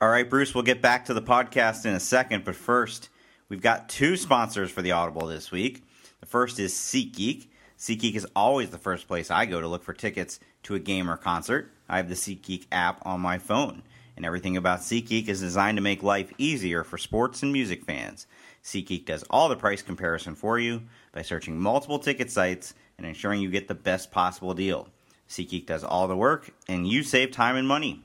[0.00, 3.08] All right, Bruce, we'll get back to the podcast in a second, but first,
[3.48, 5.82] we've got two sponsors for the Audible this week.
[6.20, 7.48] The first is SeatGeek.
[7.76, 11.10] SeatGeek is always the first place I go to look for tickets to a game
[11.10, 11.72] or concert.
[11.88, 13.82] I have the SeatGeek app on my phone,
[14.18, 18.26] and everything about SeatGeek is designed to make life easier for sports and music fans.
[18.62, 23.40] SeatGeek does all the price comparison for you by searching multiple ticket sites and ensuring
[23.40, 24.88] you get the best possible deal.
[25.30, 28.02] SeatGeek does all the work, and you save time and money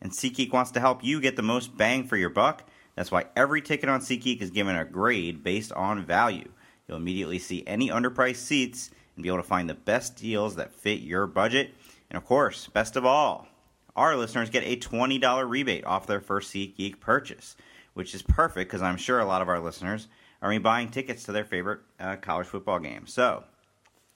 [0.00, 2.68] and SeatGeek wants to help you get the most bang for your buck.
[2.94, 6.50] That's why every ticket on SeatGeek is given a grade based on value.
[6.86, 10.72] You'll immediately see any underpriced seats and be able to find the best deals that
[10.72, 11.74] fit your budget.
[12.10, 13.48] And of course, best of all,
[13.96, 17.56] our listeners get a $20 rebate off their first SeatGeek purchase,
[17.94, 20.06] which is perfect because I'm sure a lot of our listeners
[20.40, 23.06] are buying tickets to their favorite uh, college football game.
[23.06, 23.42] So,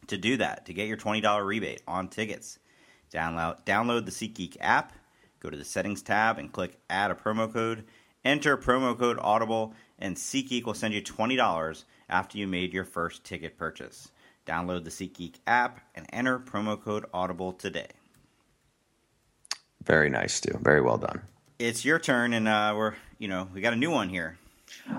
[0.06, 2.58] to do that, to get your $20 rebate on tickets,
[3.12, 4.92] download, download the SeatGeek app
[5.40, 7.84] Go to the settings tab and click add a promo code.
[8.24, 13.24] Enter promo code Audible, and SeatGeek will send you $20 after you made your first
[13.24, 14.10] ticket purchase.
[14.46, 17.88] Download the SeatGeek app and enter promo code Audible today.
[19.84, 20.58] Very nice, Stu.
[20.62, 21.20] Very well done.
[21.58, 24.38] It's your turn, and uh, we're you know we got a new one here.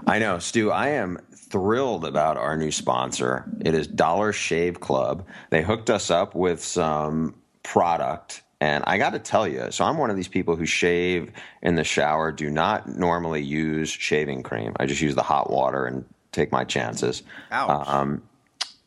[0.07, 0.71] I know, Stu.
[0.71, 3.45] I am thrilled about our new sponsor.
[3.61, 5.25] It is Dollar Shave Club.
[5.49, 8.41] They hooked us up with some product.
[8.59, 11.31] And I got to tell you, so I'm one of these people who shave
[11.63, 14.73] in the shower, do not normally use shaving cream.
[14.79, 17.23] I just use the hot water and take my chances.
[17.51, 17.87] Ouch.
[17.87, 18.21] Um,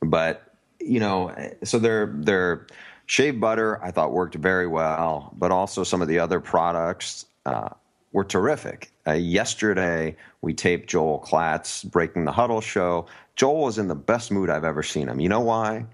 [0.00, 1.34] but you know,
[1.64, 2.66] so their their
[3.06, 7.70] shave butter I thought worked very well, but also some of the other products uh,
[8.12, 8.90] were terrific.
[9.06, 13.06] Uh, yesterday we taped Joel Klatt's Breaking the Huddle show.
[13.36, 15.20] Joel was in the best mood I've ever seen him.
[15.20, 15.86] You know why?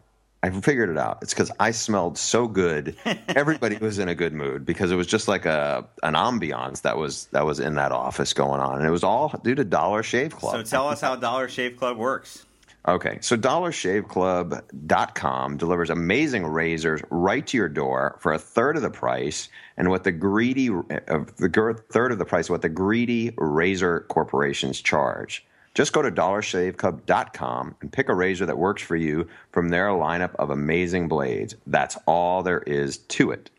[0.43, 1.19] I figured it out.
[1.21, 2.97] It's because I smelled so good.
[3.29, 6.97] Everybody was in a good mood because it was just like a an ambiance that
[6.97, 10.03] was that was in that office going on, and it was all due to Dollar
[10.03, 10.55] Shave Club.
[10.55, 12.47] So tell us how Dollar Shave Club works.
[12.89, 18.89] Okay, so dollarshaveclub.com delivers amazing razors right to your door for a third of the
[18.89, 24.07] price, and what the greedy uh, the third of the price what the greedy razor
[24.09, 25.45] corporations charge.
[25.75, 30.35] Just go to dollarshaveclub.com and pick a razor that works for you from their lineup
[30.37, 31.55] of amazing blades.
[31.67, 33.51] That's all there is to it.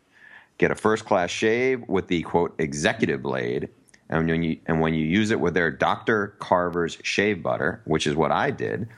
[0.58, 3.70] Get a first class shave with the quote executive blade.
[4.10, 6.34] And when, you, and when you use it with their Dr.
[6.38, 8.88] Carver's shave butter, which is what I did,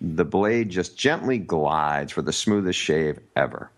[0.00, 3.70] the blade just gently glides for the smoothest shave ever.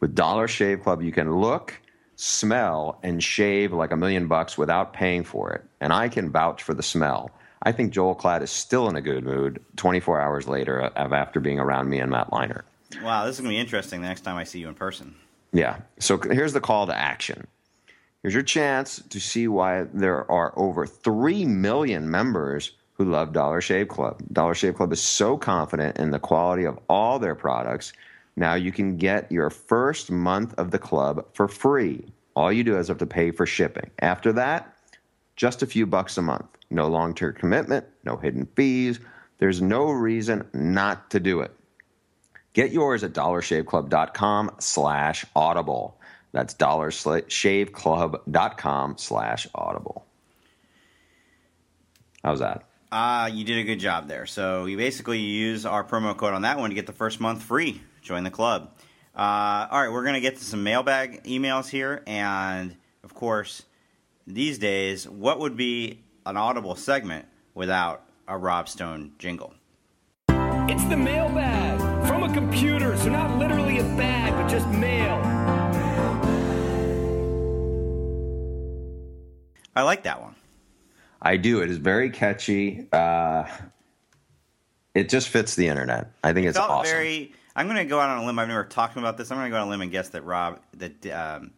[0.00, 1.74] With Dollar Shave Club, you can look,
[2.16, 5.64] smell, and shave like a million bucks without paying for it.
[5.80, 7.30] And I can vouch for the smell.
[7.62, 11.40] I think Joel Klatt is still in a good mood 24 hours later of after
[11.40, 12.62] being around me and Matt Leinart.
[13.02, 15.16] Wow, this is going to be interesting the next time I see you in person.
[15.52, 15.78] Yeah.
[15.98, 17.46] So here's the call to action.
[18.22, 23.60] Here's your chance to see why there are over 3 million members who love Dollar
[23.60, 24.22] Shave Club.
[24.32, 27.92] Dollar Shave Club is so confident in the quality of all their products.
[28.36, 32.06] Now you can get your first month of the club for free.
[32.34, 33.90] All you do is have to pay for shipping.
[34.00, 34.76] After that,
[35.36, 36.46] just a few bucks a month.
[36.70, 38.98] No long term commitment, no hidden fees.
[39.38, 41.54] There's no reason not to do it.
[42.54, 45.98] Get yours at dollarshaveclub.com slash audible.
[46.32, 50.04] That's dollarshaveclub.com slash audible.
[52.24, 52.64] How's that?
[52.90, 54.26] Uh, you did a good job there.
[54.26, 57.42] So you basically use our promo code on that one to get the first month
[57.42, 57.82] free.
[58.00, 58.70] Join the club.
[59.14, 62.02] Uh, all right, we're going to get to some mailbag emails here.
[62.06, 63.64] And, of course,
[64.26, 69.54] these days, what would be an audible segment without a Rob Stone jingle?
[70.28, 75.16] It's the mailbag from a computer, so not literally a bag, but just mail.
[79.74, 80.35] I like that one.
[81.26, 81.60] I do.
[81.60, 82.86] It is very catchy.
[82.92, 83.44] Uh,
[84.94, 86.12] it just fits the internet.
[86.22, 86.88] I think it's awesome.
[86.88, 87.32] Very.
[87.56, 88.38] I'm going to go out on a limb.
[88.38, 89.32] I've never talked about this.
[89.32, 91.50] I'm going to go out on a limb and guess that Rob that um,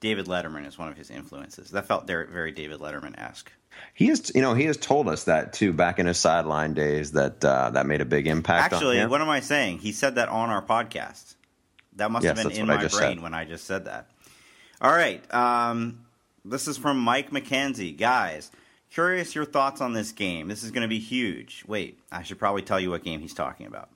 [0.00, 1.70] David Letterman is one of his influences.
[1.72, 3.52] That felt very David Letterman esque.
[3.92, 7.12] He has, you know, he has told us that too back in his sideline days
[7.12, 8.72] that uh, that made a big impact.
[8.72, 9.80] Actually, what am I saying?
[9.80, 11.34] He said that on our podcast.
[11.96, 13.20] That must yes, have been in my brain said.
[13.20, 14.10] when I just said that.
[14.80, 16.06] All right, um,
[16.42, 18.50] this is from Mike McKenzie, guys.
[18.90, 20.48] Curious your thoughts on this game.
[20.48, 21.62] This is going to be huge.
[21.68, 23.88] Wait, I should probably tell you what game he's talking about,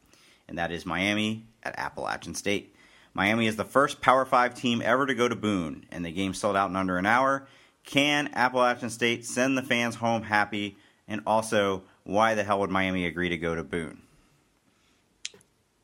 [0.47, 2.77] and that is Miami at Appalachian State.
[3.13, 6.33] Miami is the first Power 5 team ever to go to Boone, and the game
[6.33, 7.49] sold out in under an hour.
[7.85, 10.77] Can Appalachian State send the fans home happy?
[11.09, 14.04] And also, why the hell would Miami agree to go to Boone?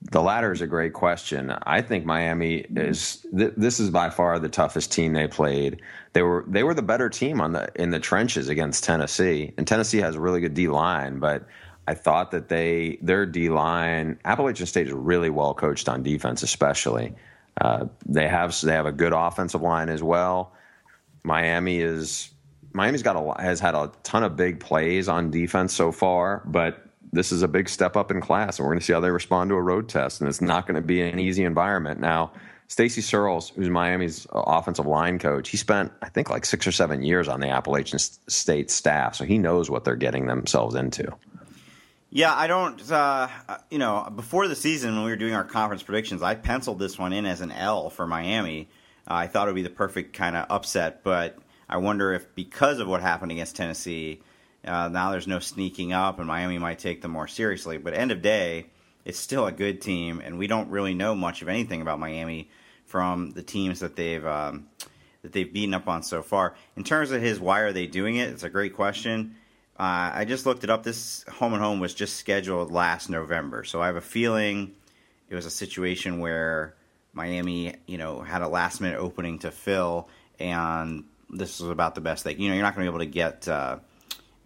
[0.02, 1.54] The latter is a great question.
[1.64, 5.82] I think Miami is th- this is by far the toughest team they played.
[6.14, 9.52] They were they were the better team on the in the trenches against Tennessee.
[9.58, 11.46] And Tennessee has a really good D line, but
[11.86, 16.42] I thought that they their D line Appalachian State is really well coached on defense,
[16.42, 17.14] especially.
[17.60, 20.54] Uh, they have they have a good offensive line as well.
[21.24, 22.30] Miami is
[22.72, 26.86] Miami's got a has had a ton of big plays on defense so far, but
[27.12, 29.10] this is a big step up in class, and we're going to see how they
[29.10, 30.20] respond to a road test.
[30.20, 32.00] And it's not going to be an easy environment.
[32.00, 32.32] Now,
[32.68, 37.02] Stacy Searels, who's Miami's offensive line coach, he spent I think like six or seven
[37.02, 41.12] years on the Appalachian State staff, so he knows what they're getting themselves into.
[42.10, 42.90] Yeah, I don't.
[42.90, 43.28] Uh,
[43.70, 46.98] you know, before the season when we were doing our conference predictions, I penciled this
[46.98, 48.68] one in as an L for Miami.
[49.08, 51.38] Uh, I thought it would be the perfect kind of upset, but
[51.68, 54.22] I wonder if because of what happened against Tennessee,
[54.64, 57.78] uh, now there's no sneaking up, and Miami might take them more seriously.
[57.78, 58.66] But end of day,
[59.04, 62.50] it's still a good team, and we don't really know much of anything about Miami
[62.84, 64.68] from the teams that they've um,
[65.22, 66.54] that they've beaten up on so far.
[66.76, 68.30] In terms of his, why are they doing it?
[68.30, 69.36] It's a great question.
[69.78, 70.82] Uh, I just looked it up.
[70.82, 74.74] This home and home was just scheduled last November, so I have a feeling
[75.30, 76.74] it was a situation where
[77.14, 80.08] Miami, you know, had a last minute opening to fill,
[80.38, 82.38] and this was about the best thing.
[82.40, 83.78] You know, you're not going to be able to get uh,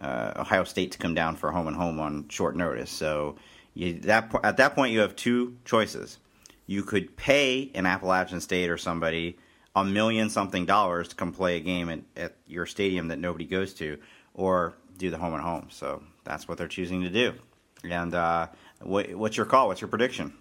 [0.05, 2.91] uh, Ohio State to come down for home and home on short notice.
[2.91, 3.37] So
[3.73, 6.19] you, that at that point, you have two choices.
[6.67, 9.39] You could pay an Appalachian State or somebody
[9.75, 13.45] a million something dollars to come play a game at, at your stadium that nobody
[13.45, 13.99] goes to,
[14.35, 15.67] or do the home and home.
[15.71, 17.35] So that's what they're choosing to do.
[17.83, 18.49] And uh,
[18.81, 19.69] what, what's your call?
[19.69, 20.33] What's your prediction?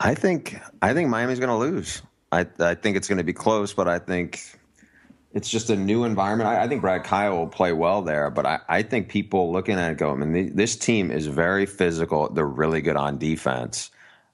[0.00, 2.02] I think I think Miami's going to lose.
[2.30, 4.58] I I think it's going to be close, but I think
[5.34, 6.48] it's just a new environment.
[6.48, 9.74] I, I, think Brad Kaaya will play well there, but I, I think people looking
[9.74, 12.32] at it go, I mean, the, this team is very physical.
[12.32, 13.90] They're really good on defense.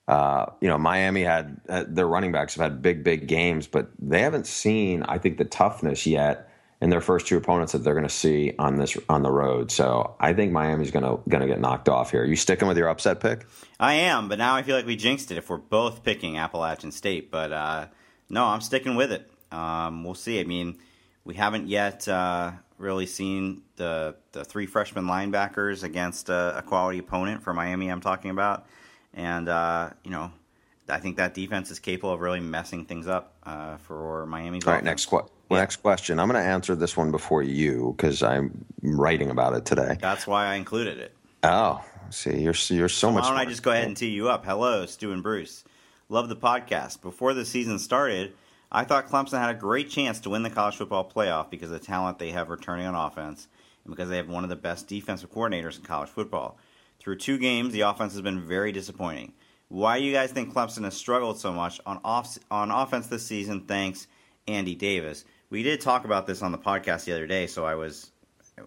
[0.07, 3.91] Uh, you know, Miami had uh, their running backs have had big, big games, but
[3.99, 7.95] they haven't seen, I think, the toughness yet in their first two opponents that they're
[7.95, 9.71] going to see on this on the road.
[9.71, 12.23] So I think Miami's going to going to get knocked off here.
[12.23, 13.47] Are you sticking with your upset pick?
[13.79, 16.91] I am, but now I feel like we jinxed it if we're both picking Appalachian
[16.91, 17.31] State.
[17.31, 17.87] But uh,
[18.29, 19.31] no, I'm sticking with it.
[19.53, 20.41] Um, we'll see.
[20.41, 20.79] I mean
[21.25, 26.99] we haven't yet uh, really seen the the three freshman linebackers against a, a, quality
[26.99, 27.89] opponent for Miami.
[27.89, 28.67] I'm talking about,
[29.15, 30.33] and uh, you know,
[30.89, 34.67] I think that defense is capable of really messing things up uh, for Miami's.
[34.67, 35.59] All right, next qu- yeah.
[35.59, 36.19] next question.
[36.19, 39.97] I'm going to answer this one before you because I'm writing about it today.
[40.01, 41.15] That's why I included it.
[41.43, 43.25] Oh, see, you're you're so, so much.
[43.25, 44.45] Why don't I just go ahead and tee you up?
[44.45, 45.65] Hello, Stu and Bruce.
[46.09, 47.03] Love the podcast.
[47.03, 48.33] Before the season started,
[48.73, 51.81] I thought Clemson had a great chance to win the college football playoff because of
[51.81, 53.49] the talent they have returning on offense
[53.85, 56.57] and because they have one of the best defensive coordinators in college football.
[57.01, 59.33] Through two games, the offense has been very disappointing.
[59.69, 63.27] Why do you guys think Clemson has struggled so much on off on offense this
[63.27, 63.63] season?
[63.63, 64.07] Thanks,
[64.47, 65.25] Andy Davis.
[65.49, 68.11] We did talk about this on the podcast the other day, so I was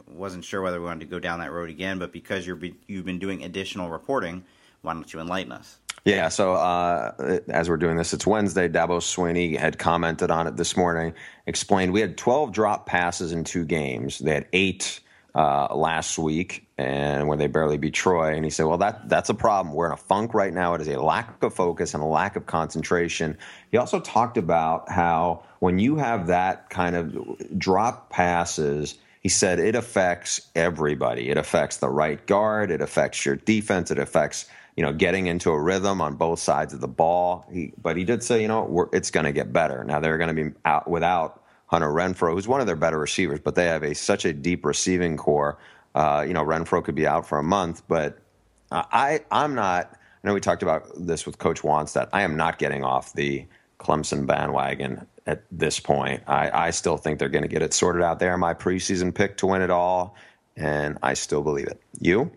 [0.07, 1.99] wasn't sure whether we wanted to go down that road again.
[1.99, 4.43] But because you're you've been doing additional reporting,
[4.81, 5.79] why don't you enlighten us?
[6.05, 8.67] Yeah, so uh, as we're doing this, it's Wednesday.
[8.67, 11.13] Dabo Swinney had commented on it this morning,
[11.47, 14.19] explained we had 12 drop passes in two games.
[14.19, 14.99] They had eight
[15.33, 18.35] uh, last week, and when they barely beat Troy.
[18.35, 19.73] And he said, "Well, that that's a problem.
[19.73, 20.73] We're in a funk right now.
[20.73, 23.37] It is a lack of focus and a lack of concentration."
[23.71, 28.95] He also talked about how when you have that kind of drop passes.
[29.21, 31.29] He said it affects everybody.
[31.29, 32.69] It affects the right guard.
[32.69, 33.89] It affects your defense.
[33.89, 37.45] It affects you know, getting into a rhythm on both sides of the ball.
[37.51, 39.83] He, but he did say, you know, it's going to get better.
[39.83, 43.39] Now they're going to be out without Hunter Renfrow, who's one of their better receivers,
[43.39, 45.57] but they have a such a deep receiving core.
[45.95, 48.19] Uh, you know, Renfrow could be out for a month, but
[48.71, 49.91] I I'm not.
[49.91, 52.09] I know we talked about this with Coach Wannstedt.
[52.13, 53.45] I am not getting off the
[53.79, 56.23] Clemson bandwagon at this point.
[56.27, 58.37] I, I still think they're going to get it sorted out there.
[58.37, 60.15] My preseason pick to win it all,
[60.55, 61.81] and I still believe it.
[61.99, 62.31] You?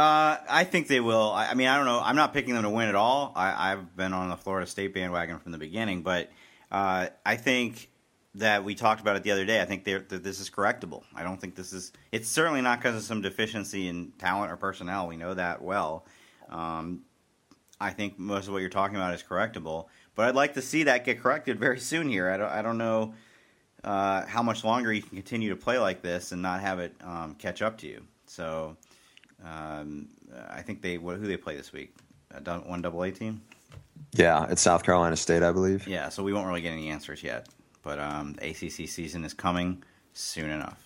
[0.00, 1.30] Uh, I think they will.
[1.30, 2.00] I, I, mean, I don't know.
[2.02, 3.34] I'm not picking them to win at all.
[3.36, 6.30] I, have been on the Florida State bandwagon from the beginning, but
[6.72, 7.90] uh, I think
[8.36, 9.60] that we talked about it the other day.
[9.60, 11.02] I think that this is correctable.
[11.14, 11.92] I don't think this is.
[12.12, 15.06] It's certainly not because of some deficiency in talent or personnel.
[15.06, 16.06] We know that well.
[16.48, 17.02] Um,
[17.78, 20.84] I think most of what you're talking about is correctable, but I'd like to see
[20.84, 22.08] that get corrected very soon.
[22.08, 22.50] Here, I don't.
[22.50, 23.12] I don't know
[23.84, 26.94] uh, how much longer you can continue to play like this and not have it
[27.04, 28.02] um, catch up to you.
[28.24, 28.78] So.
[29.44, 30.08] Um,
[30.48, 31.94] I think they who they play this week?
[32.32, 33.42] A one double A team.
[34.12, 35.86] Yeah, it's South Carolina State, I believe.
[35.86, 37.48] Yeah, so we won't really get any answers yet,
[37.82, 39.82] but um, the ACC season is coming
[40.14, 40.82] soon enough.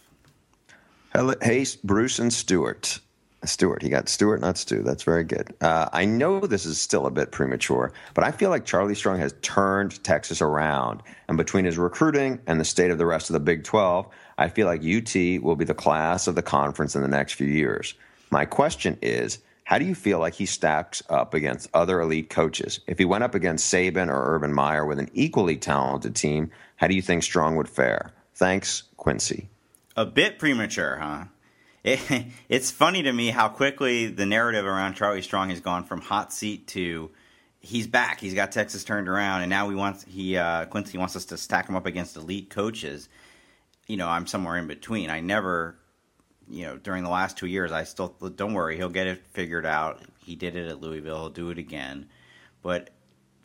[1.42, 2.98] Hey, Bruce and Stewart.
[3.44, 4.82] Stewart, he got Stewart, not Stu.
[4.82, 5.54] That's very good.
[5.60, 9.18] Uh, I know this is still a bit premature, but I feel like Charlie Strong
[9.18, 11.02] has turned Texas around.
[11.28, 14.48] And between his recruiting and the state of the rest of the Big 12, I
[14.48, 17.94] feel like UT will be the class of the conference in the next few years.
[18.30, 22.80] My question is, how do you feel like he stacks up against other elite coaches?
[22.86, 26.86] If he went up against Saban or Urban Meyer with an equally talented team, how
[26.86, 28.12] do you think Strong would fare?
[28.34, 29.48] Thanks, Quincy.
[29.96, 31.24] A bit premature, huh?
[31.84, 36.00] It, it's funny to me how quickly the narrative around Charlie Strong has gone from
[36.00, 37.10] hot seat to
[37.64, 38.20] he's back.
[38.20, 41.36] He's got Texas turned around, and now we want he uh, Quincy wants us to
[41.36, 43.08] stack him up against elite coaches.
[43.86, 45.10] You know, I'm somewhere in between.
[45.10, 45.76] I never
[46.48, 49.66] you know, during the last two years, I still don't worry, he'll get it figured
[49.66, 50.02] out.
[50.18, 52.08] He did it at Louisville, he'll do it again.
[52.62, 52.90] But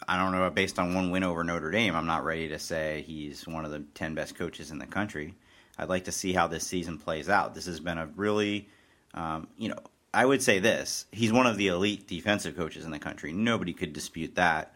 [0.07, 3.03] I don't know, based on one win over Notre Dame, I'm not ready to say
[3.05, 5.35] he's one of the 10 best coaches in the country.
[5.77, 7.55] I'd like to see how this season plays out.
[7.55, 8.67] This has been a really,
[9.13, 9.79] um, you know,
[10.13, 13.31] I would say this he's one of the elite defensive coaches in the country.
[13.31, 14.75] Nobody could dispute that.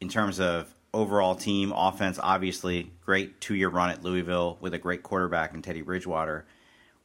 [0.00, 4.78] In terms of overall team, offense, obviously, great two year run at Louisville with a
[4.78, 6.46] great quarterback in Teddy Bridgewater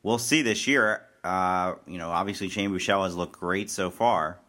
[0.06, 1.02] we'll see this year.
[1.24, 4.40] Uh, you know, obviously Shane Buechele has looked great so far,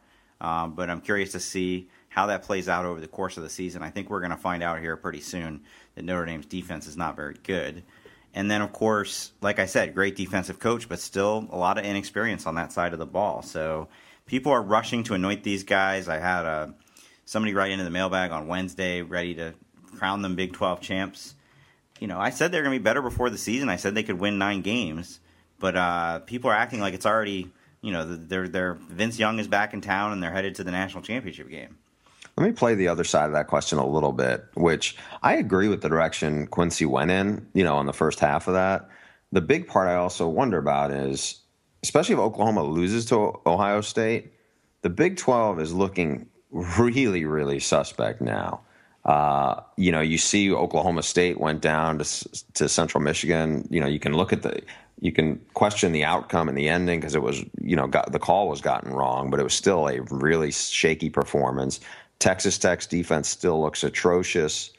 [0.41, 3.49] um, but I'm curious to see how that plays out over the course of the
[3.49, 3.83] season.
[3.83, 5.63] I think we're going to find out here pretty soon
[5.95, 7.83] that Notre Dame's defense is not very good.
[8.35, 11.87] And then, of course, like I said, great defensive coach, but still a lot of
[11.87, 13.41] inexperience on that side of the ball.
[13.41, 13.89] So
[14.27, 16.07] people are rushing to anoint these guys.
[16.07, 16.69] I had a, uh,
[17.25, 19.55] somebody write into the mailbag on Wednesday ready to
[19.97, 21.35] crown them Big 12 champs.
[21.99, 23.71] You know, I said they're going to be better before the season.
[23.71, 25.21] I said they could win nine games
[25.59, 27.51] but uh, people are acting like it's already
[27.83, 30.71] you know they're they're Vince Young is back in town and they're headed to the
[30.71, 31.77] national championship game.
[32.37, 35.69] Let me play the other side of that question a little bit, which I agree
[35.69, 38.91] with the direction Quincy went in, you know, on the first half of that.
[39.33, 41.41] The big part I also wonder about is,
[41.83, 44.33] especially if Oklahoma loses to Ohio State,
[44.83, 48.61] the Big 12 is looking really, really suspect now.
[49.05, 53.67] Uh, you know, you see Oklahoma State went down to, to Central Michigan.
[53.71, 54.61] You know, you can look at the,
[55.01, 58.19] you can question the outcome and the ending because it was, you know, got, the
[58.19, 61.81] call was gotten wrong, but it was still a really shaky performance.
[62.19, 64.71] Texas Tech's defense still looks atrocious.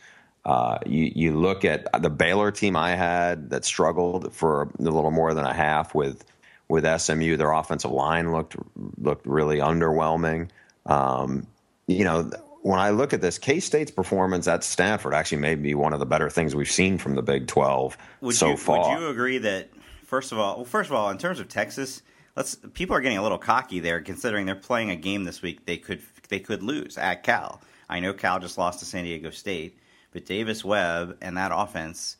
[0.43, 5.11] Uh, you, you look at the Baylor team I had that struggled for a little
[5.11, 6.23] more than a half with
[6.69, 7.37] with SMU.
[7.37, 8.55] Their offensive line looked
[8.97, 10.49] looked really underwhelming.
[10.85, 11.47] Um,
[11.85, 15.75] you know, when I look at this, K State's performance at Stanford actually may be
[15.75, 18.95] one of the better things we've seen from the Big Twelve would so you, far.
[18.95, 19.69] Would you agree that
[20.07, 22.01] first of all, well, first of all, in terms of Texas,
[22.35, 25.65] let's people are getting a little cocky there, considering they're playing a game this week
[25.65, 27.61] they could they could lose at Cal.
[27.87, 29.77] I know Cal just lost to San Diego State,
[30.11, 32.17] but Davis Webb and that offense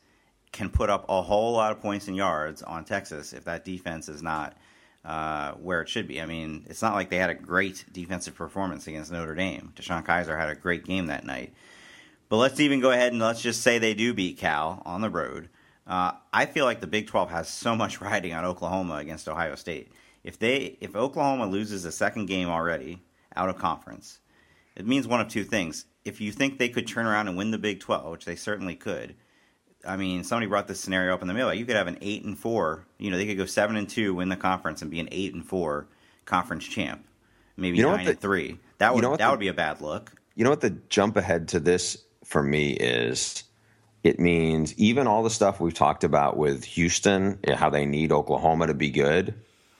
[0.52, 4.08] can put up a whole lot of points and yards on Texas if that defense
[4.08, 4.56] is not
[5.04, 6.20] uh, where it should be.
[6.20, 9.72] I mean, it's not like they had a great defensive performance against Notre Dame.
[9.76, 11.52] DeShone Kizer had a great game that night.
[12.28, 15.10] But let's even go ahead and let's just say they do beat Cal on the
[15.10, 15.48] road.
[15.88, 19.54] Uh, I feel like the Big 12 has so much riding on Oklahoma against Ohio
[19.54, 19.90] State.
[20.22, 23.02] If they if Oklahoma loses a second game already
[23.34, 24.18] out of conference,
[24.76, 25.86] it means one of two things.
[26.04, 28.74] If you think they could turn around and win the Big 12, which they certainly
[28.74, 29.14] could,
[29.86, 31.54] I mean, somebody brought this scenario up in the middle.
[31.54, 32.84] You could have an eight and four.
[32.98, 35.34] You know, they could go seven and two, win the conference, and be an eight
[35.34, 35.86] and four
[36.24, 37.06] conference champ.
[37.56, 38.58] Maybe You know nine the- and three.
[38.78, 40.12] That would you know that the- would be a bad look.
[40.34, 43.44] You know what the jump ahead to this for me is?
[44.04, 48.12] It means even all the stuff we've talked about with Houston, eh, how they need
[48.12, 49.34] Oklahoma to be good.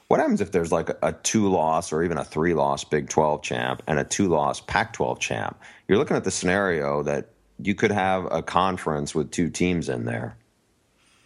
[0.08, 3.42] What happens if there's like a, two loss or even a three loss Big 12
[3.42, 5.60] champ and a two loss Pac 12 champ?
[5.86, 7.28] You're looking at the scenario that
[7.60, 10.36] you could have a conference with two teams in there,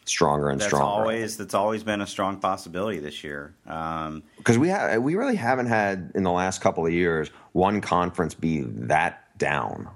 [0.04, 1.02] stronger and That's stronger.
[1.02, 3.54] always that's always been a strong possibility this year.
[3.66, 7.80] Um, because we have we really haven't had in the last couple of years one
[7.80, 9.88] conference be that down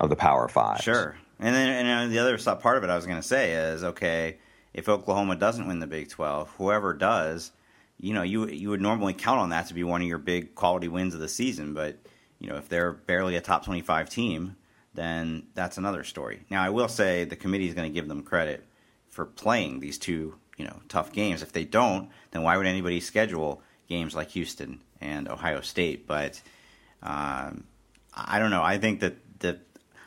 [0.00, 0.80] of the Power Five.
[0.82, 1.16] Sure.
[1.40, 4.38] And then and the other part of it I was going to say is okay,
[4.72, 7.52] if Oklahoma doesn't win the Big 12, whoever does,
[7.98, 10.54] you know, you you would normally count on that to be one of your big
[10.54, 11.96] quality wins of the season, but
[12.38, 14.56] you know, if they're barely a top 25 team,
[14.94, 16.44] then that's another story.
[16.50, 18.64] Now, I will say the committee is going to give them credit
[19.08, 21.42] for playing these two, you know, tough games.
[21.42, 26.06] If they don't, then why would anybody schedule games like Houston and Ohio State?
[26.06, 26.40] But
[27.02, 27.64] um,
[28.14, 28.62] I don't know.
[28.62, 29.60] I think that that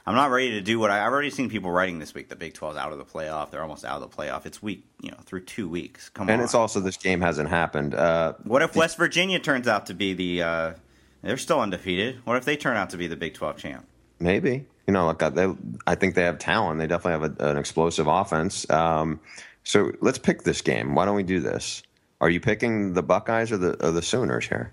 [0.08, 2.30] I'm not ready to do what I, I've already seen people writing this week.
[2.30, 3.52] The Big 12 is out of the playoff.
[3.52, 4.46] They're almost out of the playoff.
[4.46, 6.10] It's week, you know, through two weeks.
[6.10, 6.34] Come And on.
[6.36, 7.94] And it's also this game hasn't happened.
[7.94, 10.42] Uh, what if West Virginia turns out to be the?
[10.42, 10.74] Uh,
[11.22, 12.26] they're still undefeated.
[12.26, 13.86] What if they turn out to be the Big 12 champ?
[14.20, 15.54] maybe you know, look, they,
[15.86, 16.80] I think they have talent.
[16.80, 18.68] They definitely have a, an explosive offense.
[18.70, 19.20] Um,
[19.64, 20.96] so let's pick this game.
[20.96, 21.84] Why don't we do this?
[22.22, 24.72] Are you picking the Buckeyes or the or the Sooners here?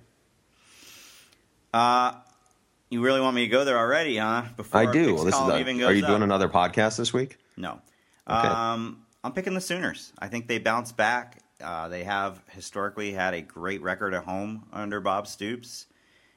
[1.74, 2.12] Uh,
[2.94, 4.44] you really want me to go there already, huh?
[4.56, 5.16] Before I do.
[5.16, 6.22] Well, this is even are you doing up?
[6.22, 7.38] another podcast this week?
[7.56, 7.80] No.
[8.30, 8.48] Okay.
[8.48, 10.12] Um, I'm picking the Sooners.
[10.20, 11.40] I think they bounce back.
[11.60, 15.86] Uh, they have historically had a great record at home under Bob Stoops,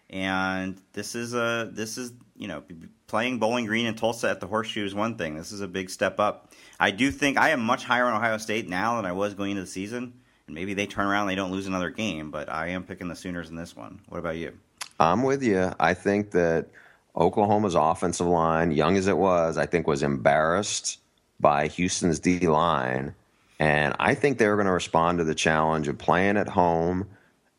[0.10, 2.64] and this is a this is you know
[3.06, 5.36] playing Bowling Green and Tulsa at the Horseshoe is one thing.
[5.36, 6.54] This is a big step up.
[6.80, 9.52] I do think I am much higher on Ohio State now than I was going
[9.52, 12.32] into the season, and maybe they turn around and they don't lose another game.
[12.32, 14.02] But I am picking the Sooners in this one.
[14.10, 14.58] What about you?
[15.00, 15.72] I'm with you.
[15.80, 16.68] I think that
[17.16, 21.00] Oklahoma's offensive line, young as it was, I think was embarrassed
[21.40, 23.14] by Houston's D line.
[23.60, 27.08] And I think they're going to respond to the challenge of playing at home.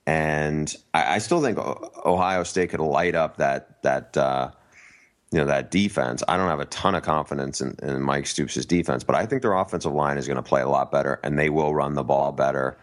[0.07, 4.51] And I, I still think Ohio State could light up that that uh,
[5.33, 6.23] you know that defense.
[6.27, 9.43] I don't have a ton of confidence in, in Mike Stoops' defense, but I think
[9.43, 12.05] their offensive line is going to play a lot better, and they will run the
[12.05, 12.79] ball better.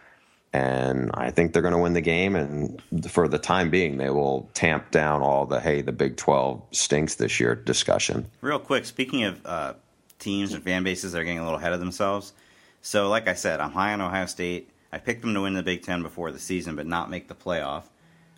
[0.56, 2.34] And I think they're going to win the game.
[2.34, 6.62] And for the time being, they will tamp down all the hey, the Big Twelve
[6.70, 8.30] stinks this year discussion.
[8.40, 9.74] Real quick, speaking of uh,
[10.18, 12.32] teams and fan bases that are getting a little ahead of themselves.
[12.80, 14.70] So, like I said, I'm high on Ohio State.
[14.90, 17.34] I picked them to win the Big Ten before the season, but not make the
[17.34, 17.82] playoff.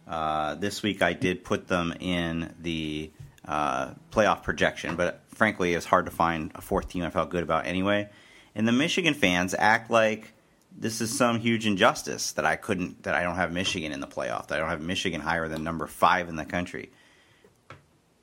[0.09, 3.13] Uh, this week, I did put them in the
[3.45, 7.45] uh, playoff projection, but frankly, it's hard to find a fourth team I felt good
[7.45, 8.09] about anyway.
[8.57, 10.33] And the Michigan fans act like
[10.79, 14.07] this is some huge injustice that I couldn't, that I don't have Michigan in the
[14.07, 16.91] playoff, that I don't have Michigan higher than number five in the country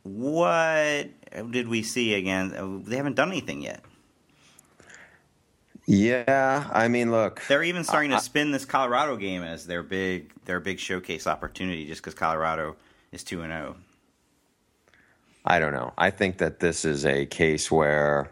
[0.06, 1.10] what
[1.50, 2.84] did we see again?
[2.86, 3.84] They haven't done anything yet.
[5.88, 10.32] Yeah, I mean, look, They're even starting to spin this Colorado game as their big
[10.46, 12.76] their big showcase opportunity, just because Colorado
[13.12, 13.56] is two and oh.
[13.56, 13.76] zero.
[15.44, 15.94] I don't know.
[15.98, 18.32] I think that this is a case where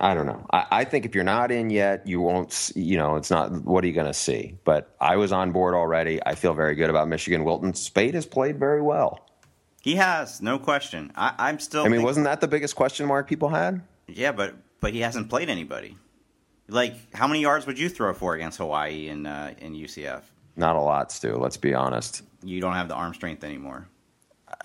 [0.00, 0.44] I don't know.
[0.52, 2.72] I, I think if you're not in yet, you won't.
[2.74, 3.52] You know, it's not.
[3.64, 4.56] What are you going to see?
[4.64, 6.20] But I was on board already.
[6.26, 7.44] I feel very good about Michigan.
[7.44, 9.24] Wilton Speight has played very well.
[9.82, 11.12] He has, no question.
[11.14, 11.84] I, am still.
[11.84, 13.82] I mean, wasn't that the biggest question mark people had?
[14.08, 15.96] Yeah, but but he hasn't played anybody.
[16.68, 20.22] Like, how many yards would you throw for against Hawaii in uh, in UCF?
[20.56, 21.36] Not a lot, Stu.
[21.36, 22.22] Let's be honest.
[22.42, 23.88] You don't have the arm strength anymore.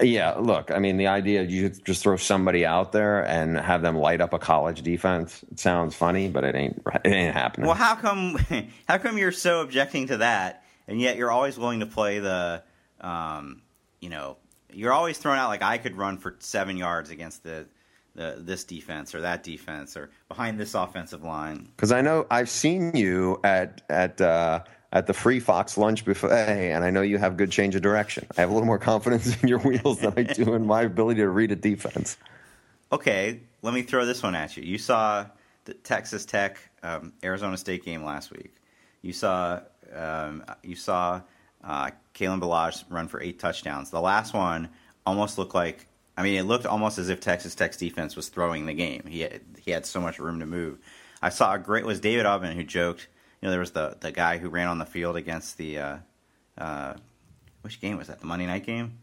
[0.02, 3.98] Yeah, look, I mean, the idea you just throw somebody out there and have them
[3.98, 7.68] light up a college defense it sounds funny, but it ain't it ain't happening.
[7.68, 8.38] Well, how come
[8.88, 12.64] how come you're so objecting to that, and yet you're always willing to play the,
[13.02, 13.62] um,
[14.00, 14.38] you know,
[14.72, 17.68] you're always throwing out like I could run for seven yards against the,
[18.16, 21.70] the this defense or that defense or behind this offensive line.
[21.76, 24.22] Because I know I've seen you at at.
[24.22, 27.82] Uh, at the free Fox lunch buffet, and I know you have good change of
[27.82, 28.26] direction.
[28.38, 31.22] I have a little more confidence in your wheels than I do in my ability
[31.22, 32.18] to read a defense.
[32.92, 34.64] Okay, let me throw this one at you.
[34.64, 35.28] You saw
[35.66, 38.56] the Texas Tech um, Arizona State game last week.
[39.02, 39.62] You saw
[39.96, 41.22] um, you saw
[41.64, 43.92] uh, Kalen Ballage run for eight touchdowns.
[43.92, 44.70] The last one
[45.06, 45.86] almost looked like
[46.18, 49.04] I mean, it looked almost as if Texas Tech's defense was throwing the game.
[49.08, 50.78] He had, he had so much room to move.
[51.22, 53.08] I saw a great was David Ubben who joked
[53.42, 55.98] you know, there was the the guy who ran on the field against the uh,
[56.58, 56.94] uh,
[57.62, 58.20] which game was that?
[58.20, 59.00] The Monday night game.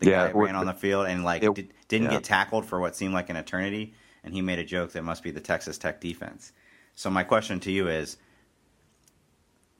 [0.00, 1.54] The yeah, guy ran on the field and like it,
[1.88, 2.18] did, not yeah.
[2.18, 5.22] get tackled for what seemed like an eternity, and he made a joke that must
[5.22, 6.52] be the Texas Tech defense.
[6.94, 8.16] So my question to you is,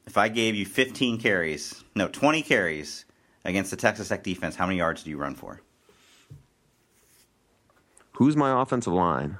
[0.06, 3.04] if I gave you 15 carries, no, 20 carries
[3.44, 5.60] against the Texas Tech defense, how many yards do you run for?
[8.12, 9.38] Who's my offensive line?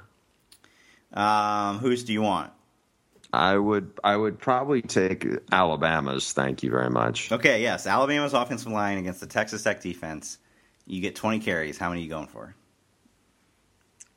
[1.13, 2.51] Um, whose do you want?
[3.35, 6.31] I would I would probably take Alabama's.
[6.31, 7.31] Thank you very much.
[7.31, 10.37] Okay, yes, Alabama's offensive line against the Texas Tech defense.
[10.87, 11.77] You get 20 carries.
[11.77, 12.55] How many are you going for?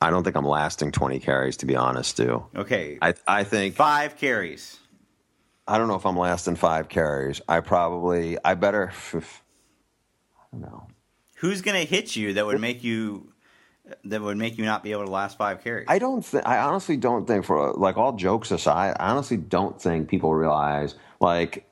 [0.01, 2.45] I don't think I'm lasting 20 carries to be honest, Stu.
[2.55, 2.97] Okay.
[3.01, 4.79] I I think 5 carries.
[5.67, 7.41] I don't know if I'm lasting 5 carries.
[7.47, 9.19] I probably I better I
[10.51, 10.87] don't know.
[11.35, 13.31] Who's going to hit you that would make you
[14.05, 15.85] that would make you not be able to last five carries?
[15.87, 16.23] I don't.
[16.23, 20.33] Th- I honestly don't think, for like all jokes aside, I honestly don't think people
[20.33, 21.65] realize like.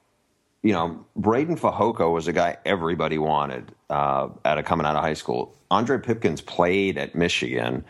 [0.64, 5.04] You know, Breiden Fehoko was a guy everybody wanted uh, at a coming out of
[5.04, 5.56] high school.
[5.72, 7.86] Ondre Pipkins played at Michigan,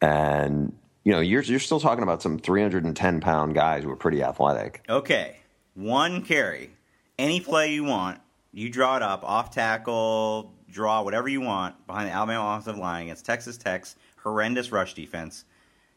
[0.00, 0.72] and
[1.04, 4.82] you know you're you're still talking about some 310 pound guys who are pretty athletic.
[4.88, 5.36] Okay,
[5.74, 6.70] one carry,
[7.18, 8.18] any play you want,
[8.52, 13.04] you draw it up off tackle, draw whatever you want behind the Alabama offensive line
[13.04, 15.44] against Texas Tech's horrendous rush defense.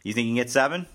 [0.04, 0.88] You think you can get seven?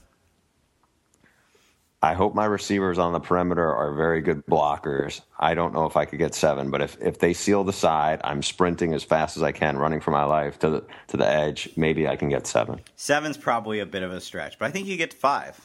[2.05, 5.23] I hope my receivers on the perimeter are very good blockers.
[5.39, 8.21] I don't know if I could get seven, but if, if they seal the side,
[8.23, 11.27] I'm sprinting as fast as I can, running for my life to the to the
[11.27, 11.71] edge.
[11.77, 12.83] Maybe I can get seven.
[12.95, 15.59] Seven's probably a bit of a stretch, but I think you get five.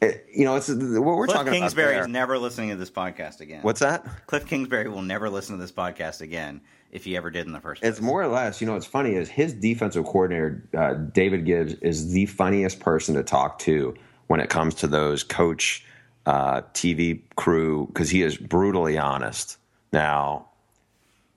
[0.00, 2.02] It, you know, it's what we're Cliff talking Kingsbury about.
[2.02, 3.62] is never listening to this podcast again.
[3.62, 4.26] What's that?
[4.26, 6.60] Cliff Kingsbury will never listen to this podcast again
[6.92, 7.90] if he ever did in the first place.
[7.90, 11.74] It's more or less, you know, what's funny is his defensive coordinator, uh, David Gibbs,
[11.74, 13.94] is the funniest person to talk to
[14.28, 15.84] when it comes to those coach
[16.26, 19.58] uh, TV crew because he is brutally honest.
[19.92, 20.48] Now,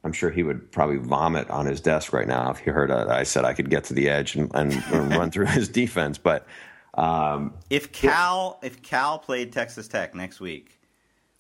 [0.04, 3.08] I'm sure he would probably vomit on his desk right now if he heard uh,
[3.10, 6.18] I said I could get to the edge and, and, and run through his defense.
[6.18, 6.46] But
[6.94, 10.80] um, if Cal if Cal played Texas Tech next week,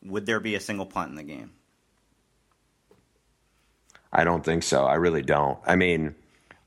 [0.03, 1.51] would there be a single punt in the game?
[4.13, 4.85] I don't think so.
[4.85, 5.59] I really don't.
[5.65, 6.15] I mean,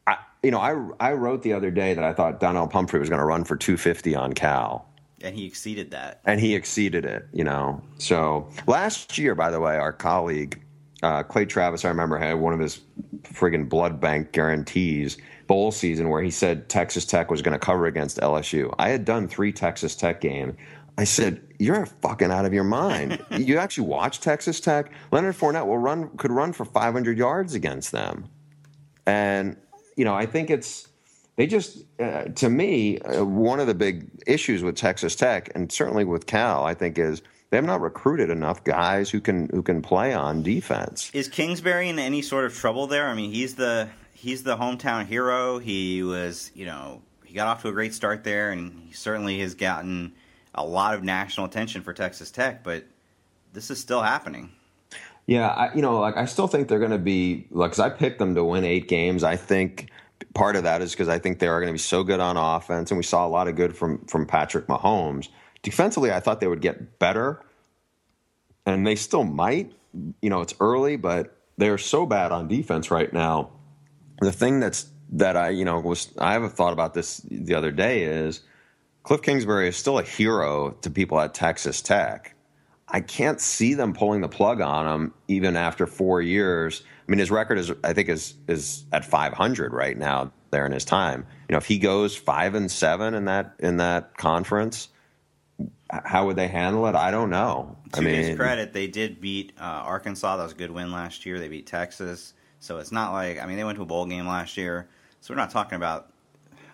[0.06, 3.08] I, you know, I I wrote the other day that I thought Donnel Pumphrey was
[3.08, 4.86] going to run for 250 on Cal.
[5.22, 6.20] And he exceeded that.
[6.26, 7.82] And he exceeded it, you know.
[7.96, 10.62] So last year, by the way, our colleague
[11.02, 12.80] uh, Clay Travis, I remember had one of his
[13.22, 15.16] friggin' blood bank guarantees
[15.46, 18.74] bowl season where he said Texas Tech was going to cover against LSU.
[18.78, 20.54] I had done three Texas Tech games.
[20.96, 23.24] I said, "You're fucking out of your mind.
[23.30, 24.92] you actually watch Texas Tech?
[25.10, 28.28] Leonard Fournette will run could run for 500 yards against them."
[29.06, 29.56] And
[29.96, 30.88] you know, I think it's
[31.36, 35.70] they just uh, to me uh, one of the big issues with Texas Tech and
[35.70, 39.62] certainly with Cal, I think is they have not recruited enough guys who can who
[39.62, 41.10] can play on defense.
[41.12, 43.08] Is Kingsbury in any sort of trouble there?
[43.08, 43.88] I mean, he's the
[44.24, 45.58] he's the hometown hero.
[45.58, 49.38] He was, you know, he got off to a great start there, and he certainly
[49.40, 50.14] has gotten
[50.54, 52.64] a lot of national attention for Texas Tech.
[52.64, 52.84] But
[53.52, 54.50] this is still happening.
[55.26, 57.90] Yeah, I, you know, like I still think they're going to be like because I
[57.90, 59.24] picked them to win eight games.
[59.24, 59.90] I think
[60.32, 62.38] part of that is because I think they are going to be so good on
[62.38, 65.28] offense, and we saw a lot of good from from Patrick Mahomes.
[65.62, 67.42] Defensively, I thought they would get better,
[68.64, 69.72] and they still might.
[70.22, 73.50] You know, it's early, but they're so bad on defense right now.
[74.20, 77.54] The thing that's that I, you know, was I have a thought about this the
[77.54, 78.40] other day is
[79.02, 82.34] Cliff Kingsbury is still a hero to people at Texas Tech.
[82.88, 86.82] I can't see them pulling the plug on him even after four years.
[87.06, 90.32] I mean, his record is, I think, is is at 500 right now.
[90.50, 93.78] There in his time, you know, if he goes five and seven in that in
[93.78, 94.88] that conference,
[95.90, 96.94] how would they handle it?
[96.94, 97.76] I don't know.
[97.94, 100.36] To I mean, his credit, they did beat uh, Arkansas.
[100.36, 101.40] That was a good win last year.
[101.40, 102.34] They beat Texas,
[102.64, 104.88] so it's not like I mean they went to a bowl game last year.
[105.20, 106.10] So we're not talking about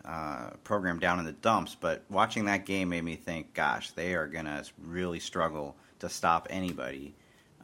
[0.05, 1.77] uh, program down in the dumps.
[1.79, 6.47] But watching that game made me think, gosh, they are gonna really struggle to stop
[6.49, 7.15] anybody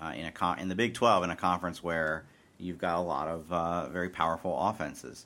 [0.01, 2.25] uh, in a con- in the Big Twelve in a conference where
[2.59, 5.25] you've got a lot of uh, very powerful offenses.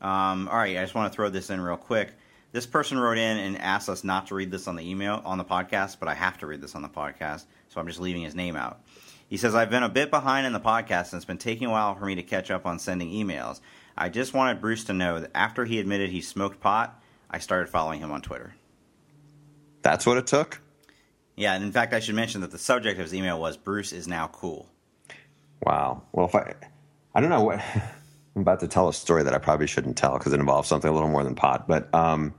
[0.00, 2.12] Um, all right, I just want to throw this in real quick.
[2.52, 5.38] This person wrote in and asked us not to read this on the email on
[5.38, 8.22] the podcast, but I have to read this on the podcast, so I'm just leaving
[8.22, 8.80] his name out.
[9.28, 11.70] He says, I've been a bit behind in the podcast and it's been taking a
[11.70, 13.60] while for me to catch up on sending emails.
[13.96, 17.68] I just wanted Bruce to know that after he admitted he smoked pot, I started
[17.68, 18.54] following him on Twitter.
[19.82, 20.60] that's what it took.
[21.36, 23.92] Yeah, and in fact, I should mention that the subject of his email was Bruce
[23.92, 24.68] is now cool.
[25.62, 26.02] Wow.
[26.12, 26.54] Well, if I,
[27.14, 27.60] I don't know what
[28.34, 30.88] I'm about to tell a story that I probably shouldn't tell because it involves something
[30.88, 31.68] a little more than pot.
[31.68, 32.34] But um,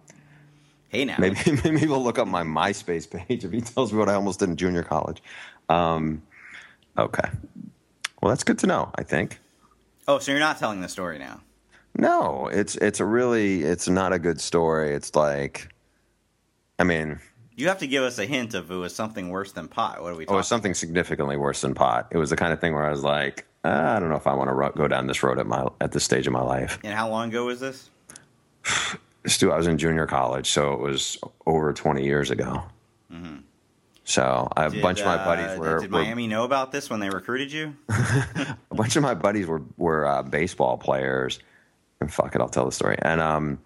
[0.90, 1.16] Hey now.
[1.20, 4.40] maybe maybe we'll look up my MySpace page if he tells me what I almost
[4.40, 5.22] did in junior college.
[5.70, 6.24] Um,
[7.04, 7.30] okay.
[8.22, 8.92] Well, that's good to know.
[8.96, 9.40] I think.
[10.08, 11.42] Oh, so you're not telling the story now?
[11.98, 14.94] No, it's it's a really it's not a good story.
[14.94, 15.70] It's like,
[16.78, 17.20] I mean,
[17.56, 20.02] You have to give us a hint of it was something worse than pot.
[20.02, 20.38] What are we oh, it talking?
[20.38, 22.08] was something significantly worse than pot.
[22.12, 24.28] It was the kind of thing where I was like, ah, I don't know if
[24.28, 26.42] I want to ro- go down this road at my at this stage of my
[26.42, 26.80] life.
[26.84, 27.90] and how long ago was this?
[29.26, 32.64] Stu, I was in junior college, so it was over 20 years ago.
[34.10, 36.90] So a Did, bunch of my uh, buddies were, Did were- Miami know about this
[36.90, 37.76] when they recruited you?
[37.90, 41.40] a bunch of my buddies were were uh, baseball players.
[42.02, 42.98] And fuck it, I'll tell the story.
[43.00, 43.60] And um,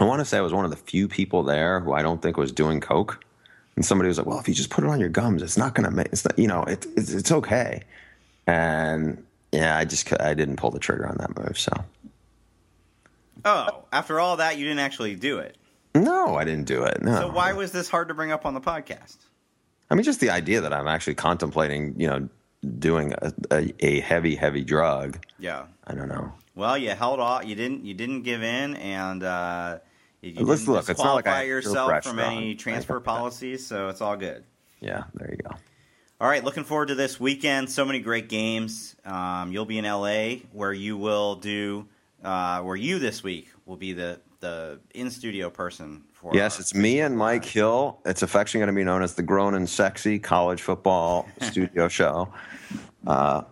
[0.00, 2.20] I want to say I was one of the few people there who I don't
[2.20, 3.24] think was doing coke.
[3.76, 5.76] And somebody was like, "Well, if you just put it on your gums, it's not
[5.76, 7.82] gonna make it's not, you know it, it's it's okay."
[8.48, 11.56] And yeah, I just I didn't pull the trigger on that move.
[11.56, 11.72] So
[13.44, 15.56] Oh, after all that, you didn't actually do it.
[15.94, 17.02] no, I didn't do it.
[17.02, 17.20] No.
[17.20, 19.16] So why was this hard to bring up on the podcast?
[19.90, 22.28] I mean, just the idea that I'm actually contemplating, you know,
[22.78, 25.24] doing a, a, a heavy, heavy drug.
[25.38, 25.64] Yeah.
[25.86, 26.32] I don't know.
[26.54, 27.44] Well, you held off.
[27.46, 27.84] You didn't.
[27.84, 29.78] You didn't give in, and uh,
[30.20, 33.66] you, you Let's didn't look, it's not like disqualify yourself from any transfer policies.
[33.66, 34.44] So it's all good.
[34.80, 35.56] Yeah, there you go.
[36.20, 37.70] All right, looking forward to this weekend.
[37.70, 38.94] So many great games.
[39.06, 41.88] Um, you'll be in LA, where you will do,
[42.22, 46.04] uh, where you this week will be the the in studio person.
[46.32, 47.98] Yes, it's me and Mike Hill.
[48.04, 52.32] It's affectionately going to be known as the Grown and Sexy College Football Studio Show.
[53.06, 53.42] Uh,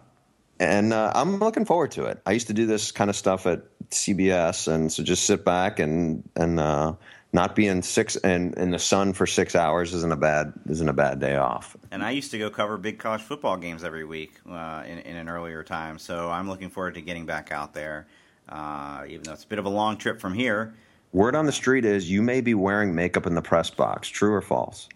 [0.61, 2.21] and uh, I'm looking forward to it.
[2.27, 5.79] I used to do this kind of stuff at CBS, and so just sit back
[5.79, 6.95] and and uh,
[7.33, 10.89] not be in six and in the sun for six hours isn't a bad isn't
[10.89, 11.77] a bad day off.
[11.91, 15.17] And I used to go cover big college football games every week uh, in, in
[15.17, 15.99] an earlier time.
[15.99, 18.07] So I'm looking forward to getting back out there,
[18.49, 20.75] uh, even though it's a bit of a long trip from here.
[21.13, 24.09] Word on the street is you may be wearing makeup in the press box.
[24.09, 24.89] True or false?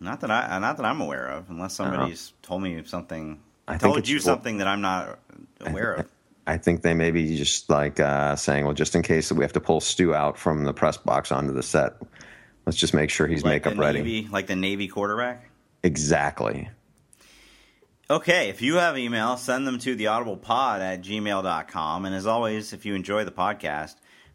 [0.00, 3.40] Not that I, not that I'm aware of, unless somebody's told me something.
[3.66, 5.18] I told you something that I'm not
[5.60, 6.10] aware of.
[6.46, 9.44] I think they may be just like uh, saying, well, just in case that we
[9.44, 11.94] have to pull Stu out from the press box onto the set,
[12.66, 14.00] let's just make sure he's Like makeup ready.
[14.00, 15.48] Navy, like the Navy quarterback.
[15.82, 16.68] Exactly.
[18.10, 22.04] Okay, if you have email, send them to theaudiblepod at gmail.com.
[22.04, 23.94] And as always, if you enjoy the podcast,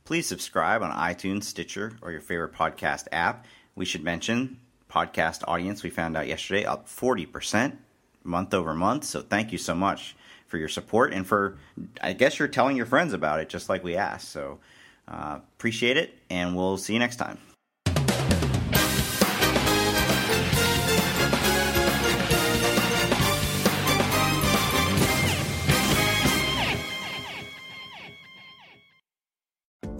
[0.09, 3.45] please subscribe on iTunes, Stitcher, or your favorite podcast app.
[3.75, 4.57] We should mention
[4.89, 7.77] podcast audience we found out yesterday up 40%
[8.23, 9.03] month over month.
[9.03, 10.15] So thank you so much
[10.47, 11.59] for your support and for,
[12.01, 14.29] I guess, you're telling your friends about it just like we asked.
[14.29, 14.57] So
[15.07, 17.37] uh, appreciate it, and we'll see you next time.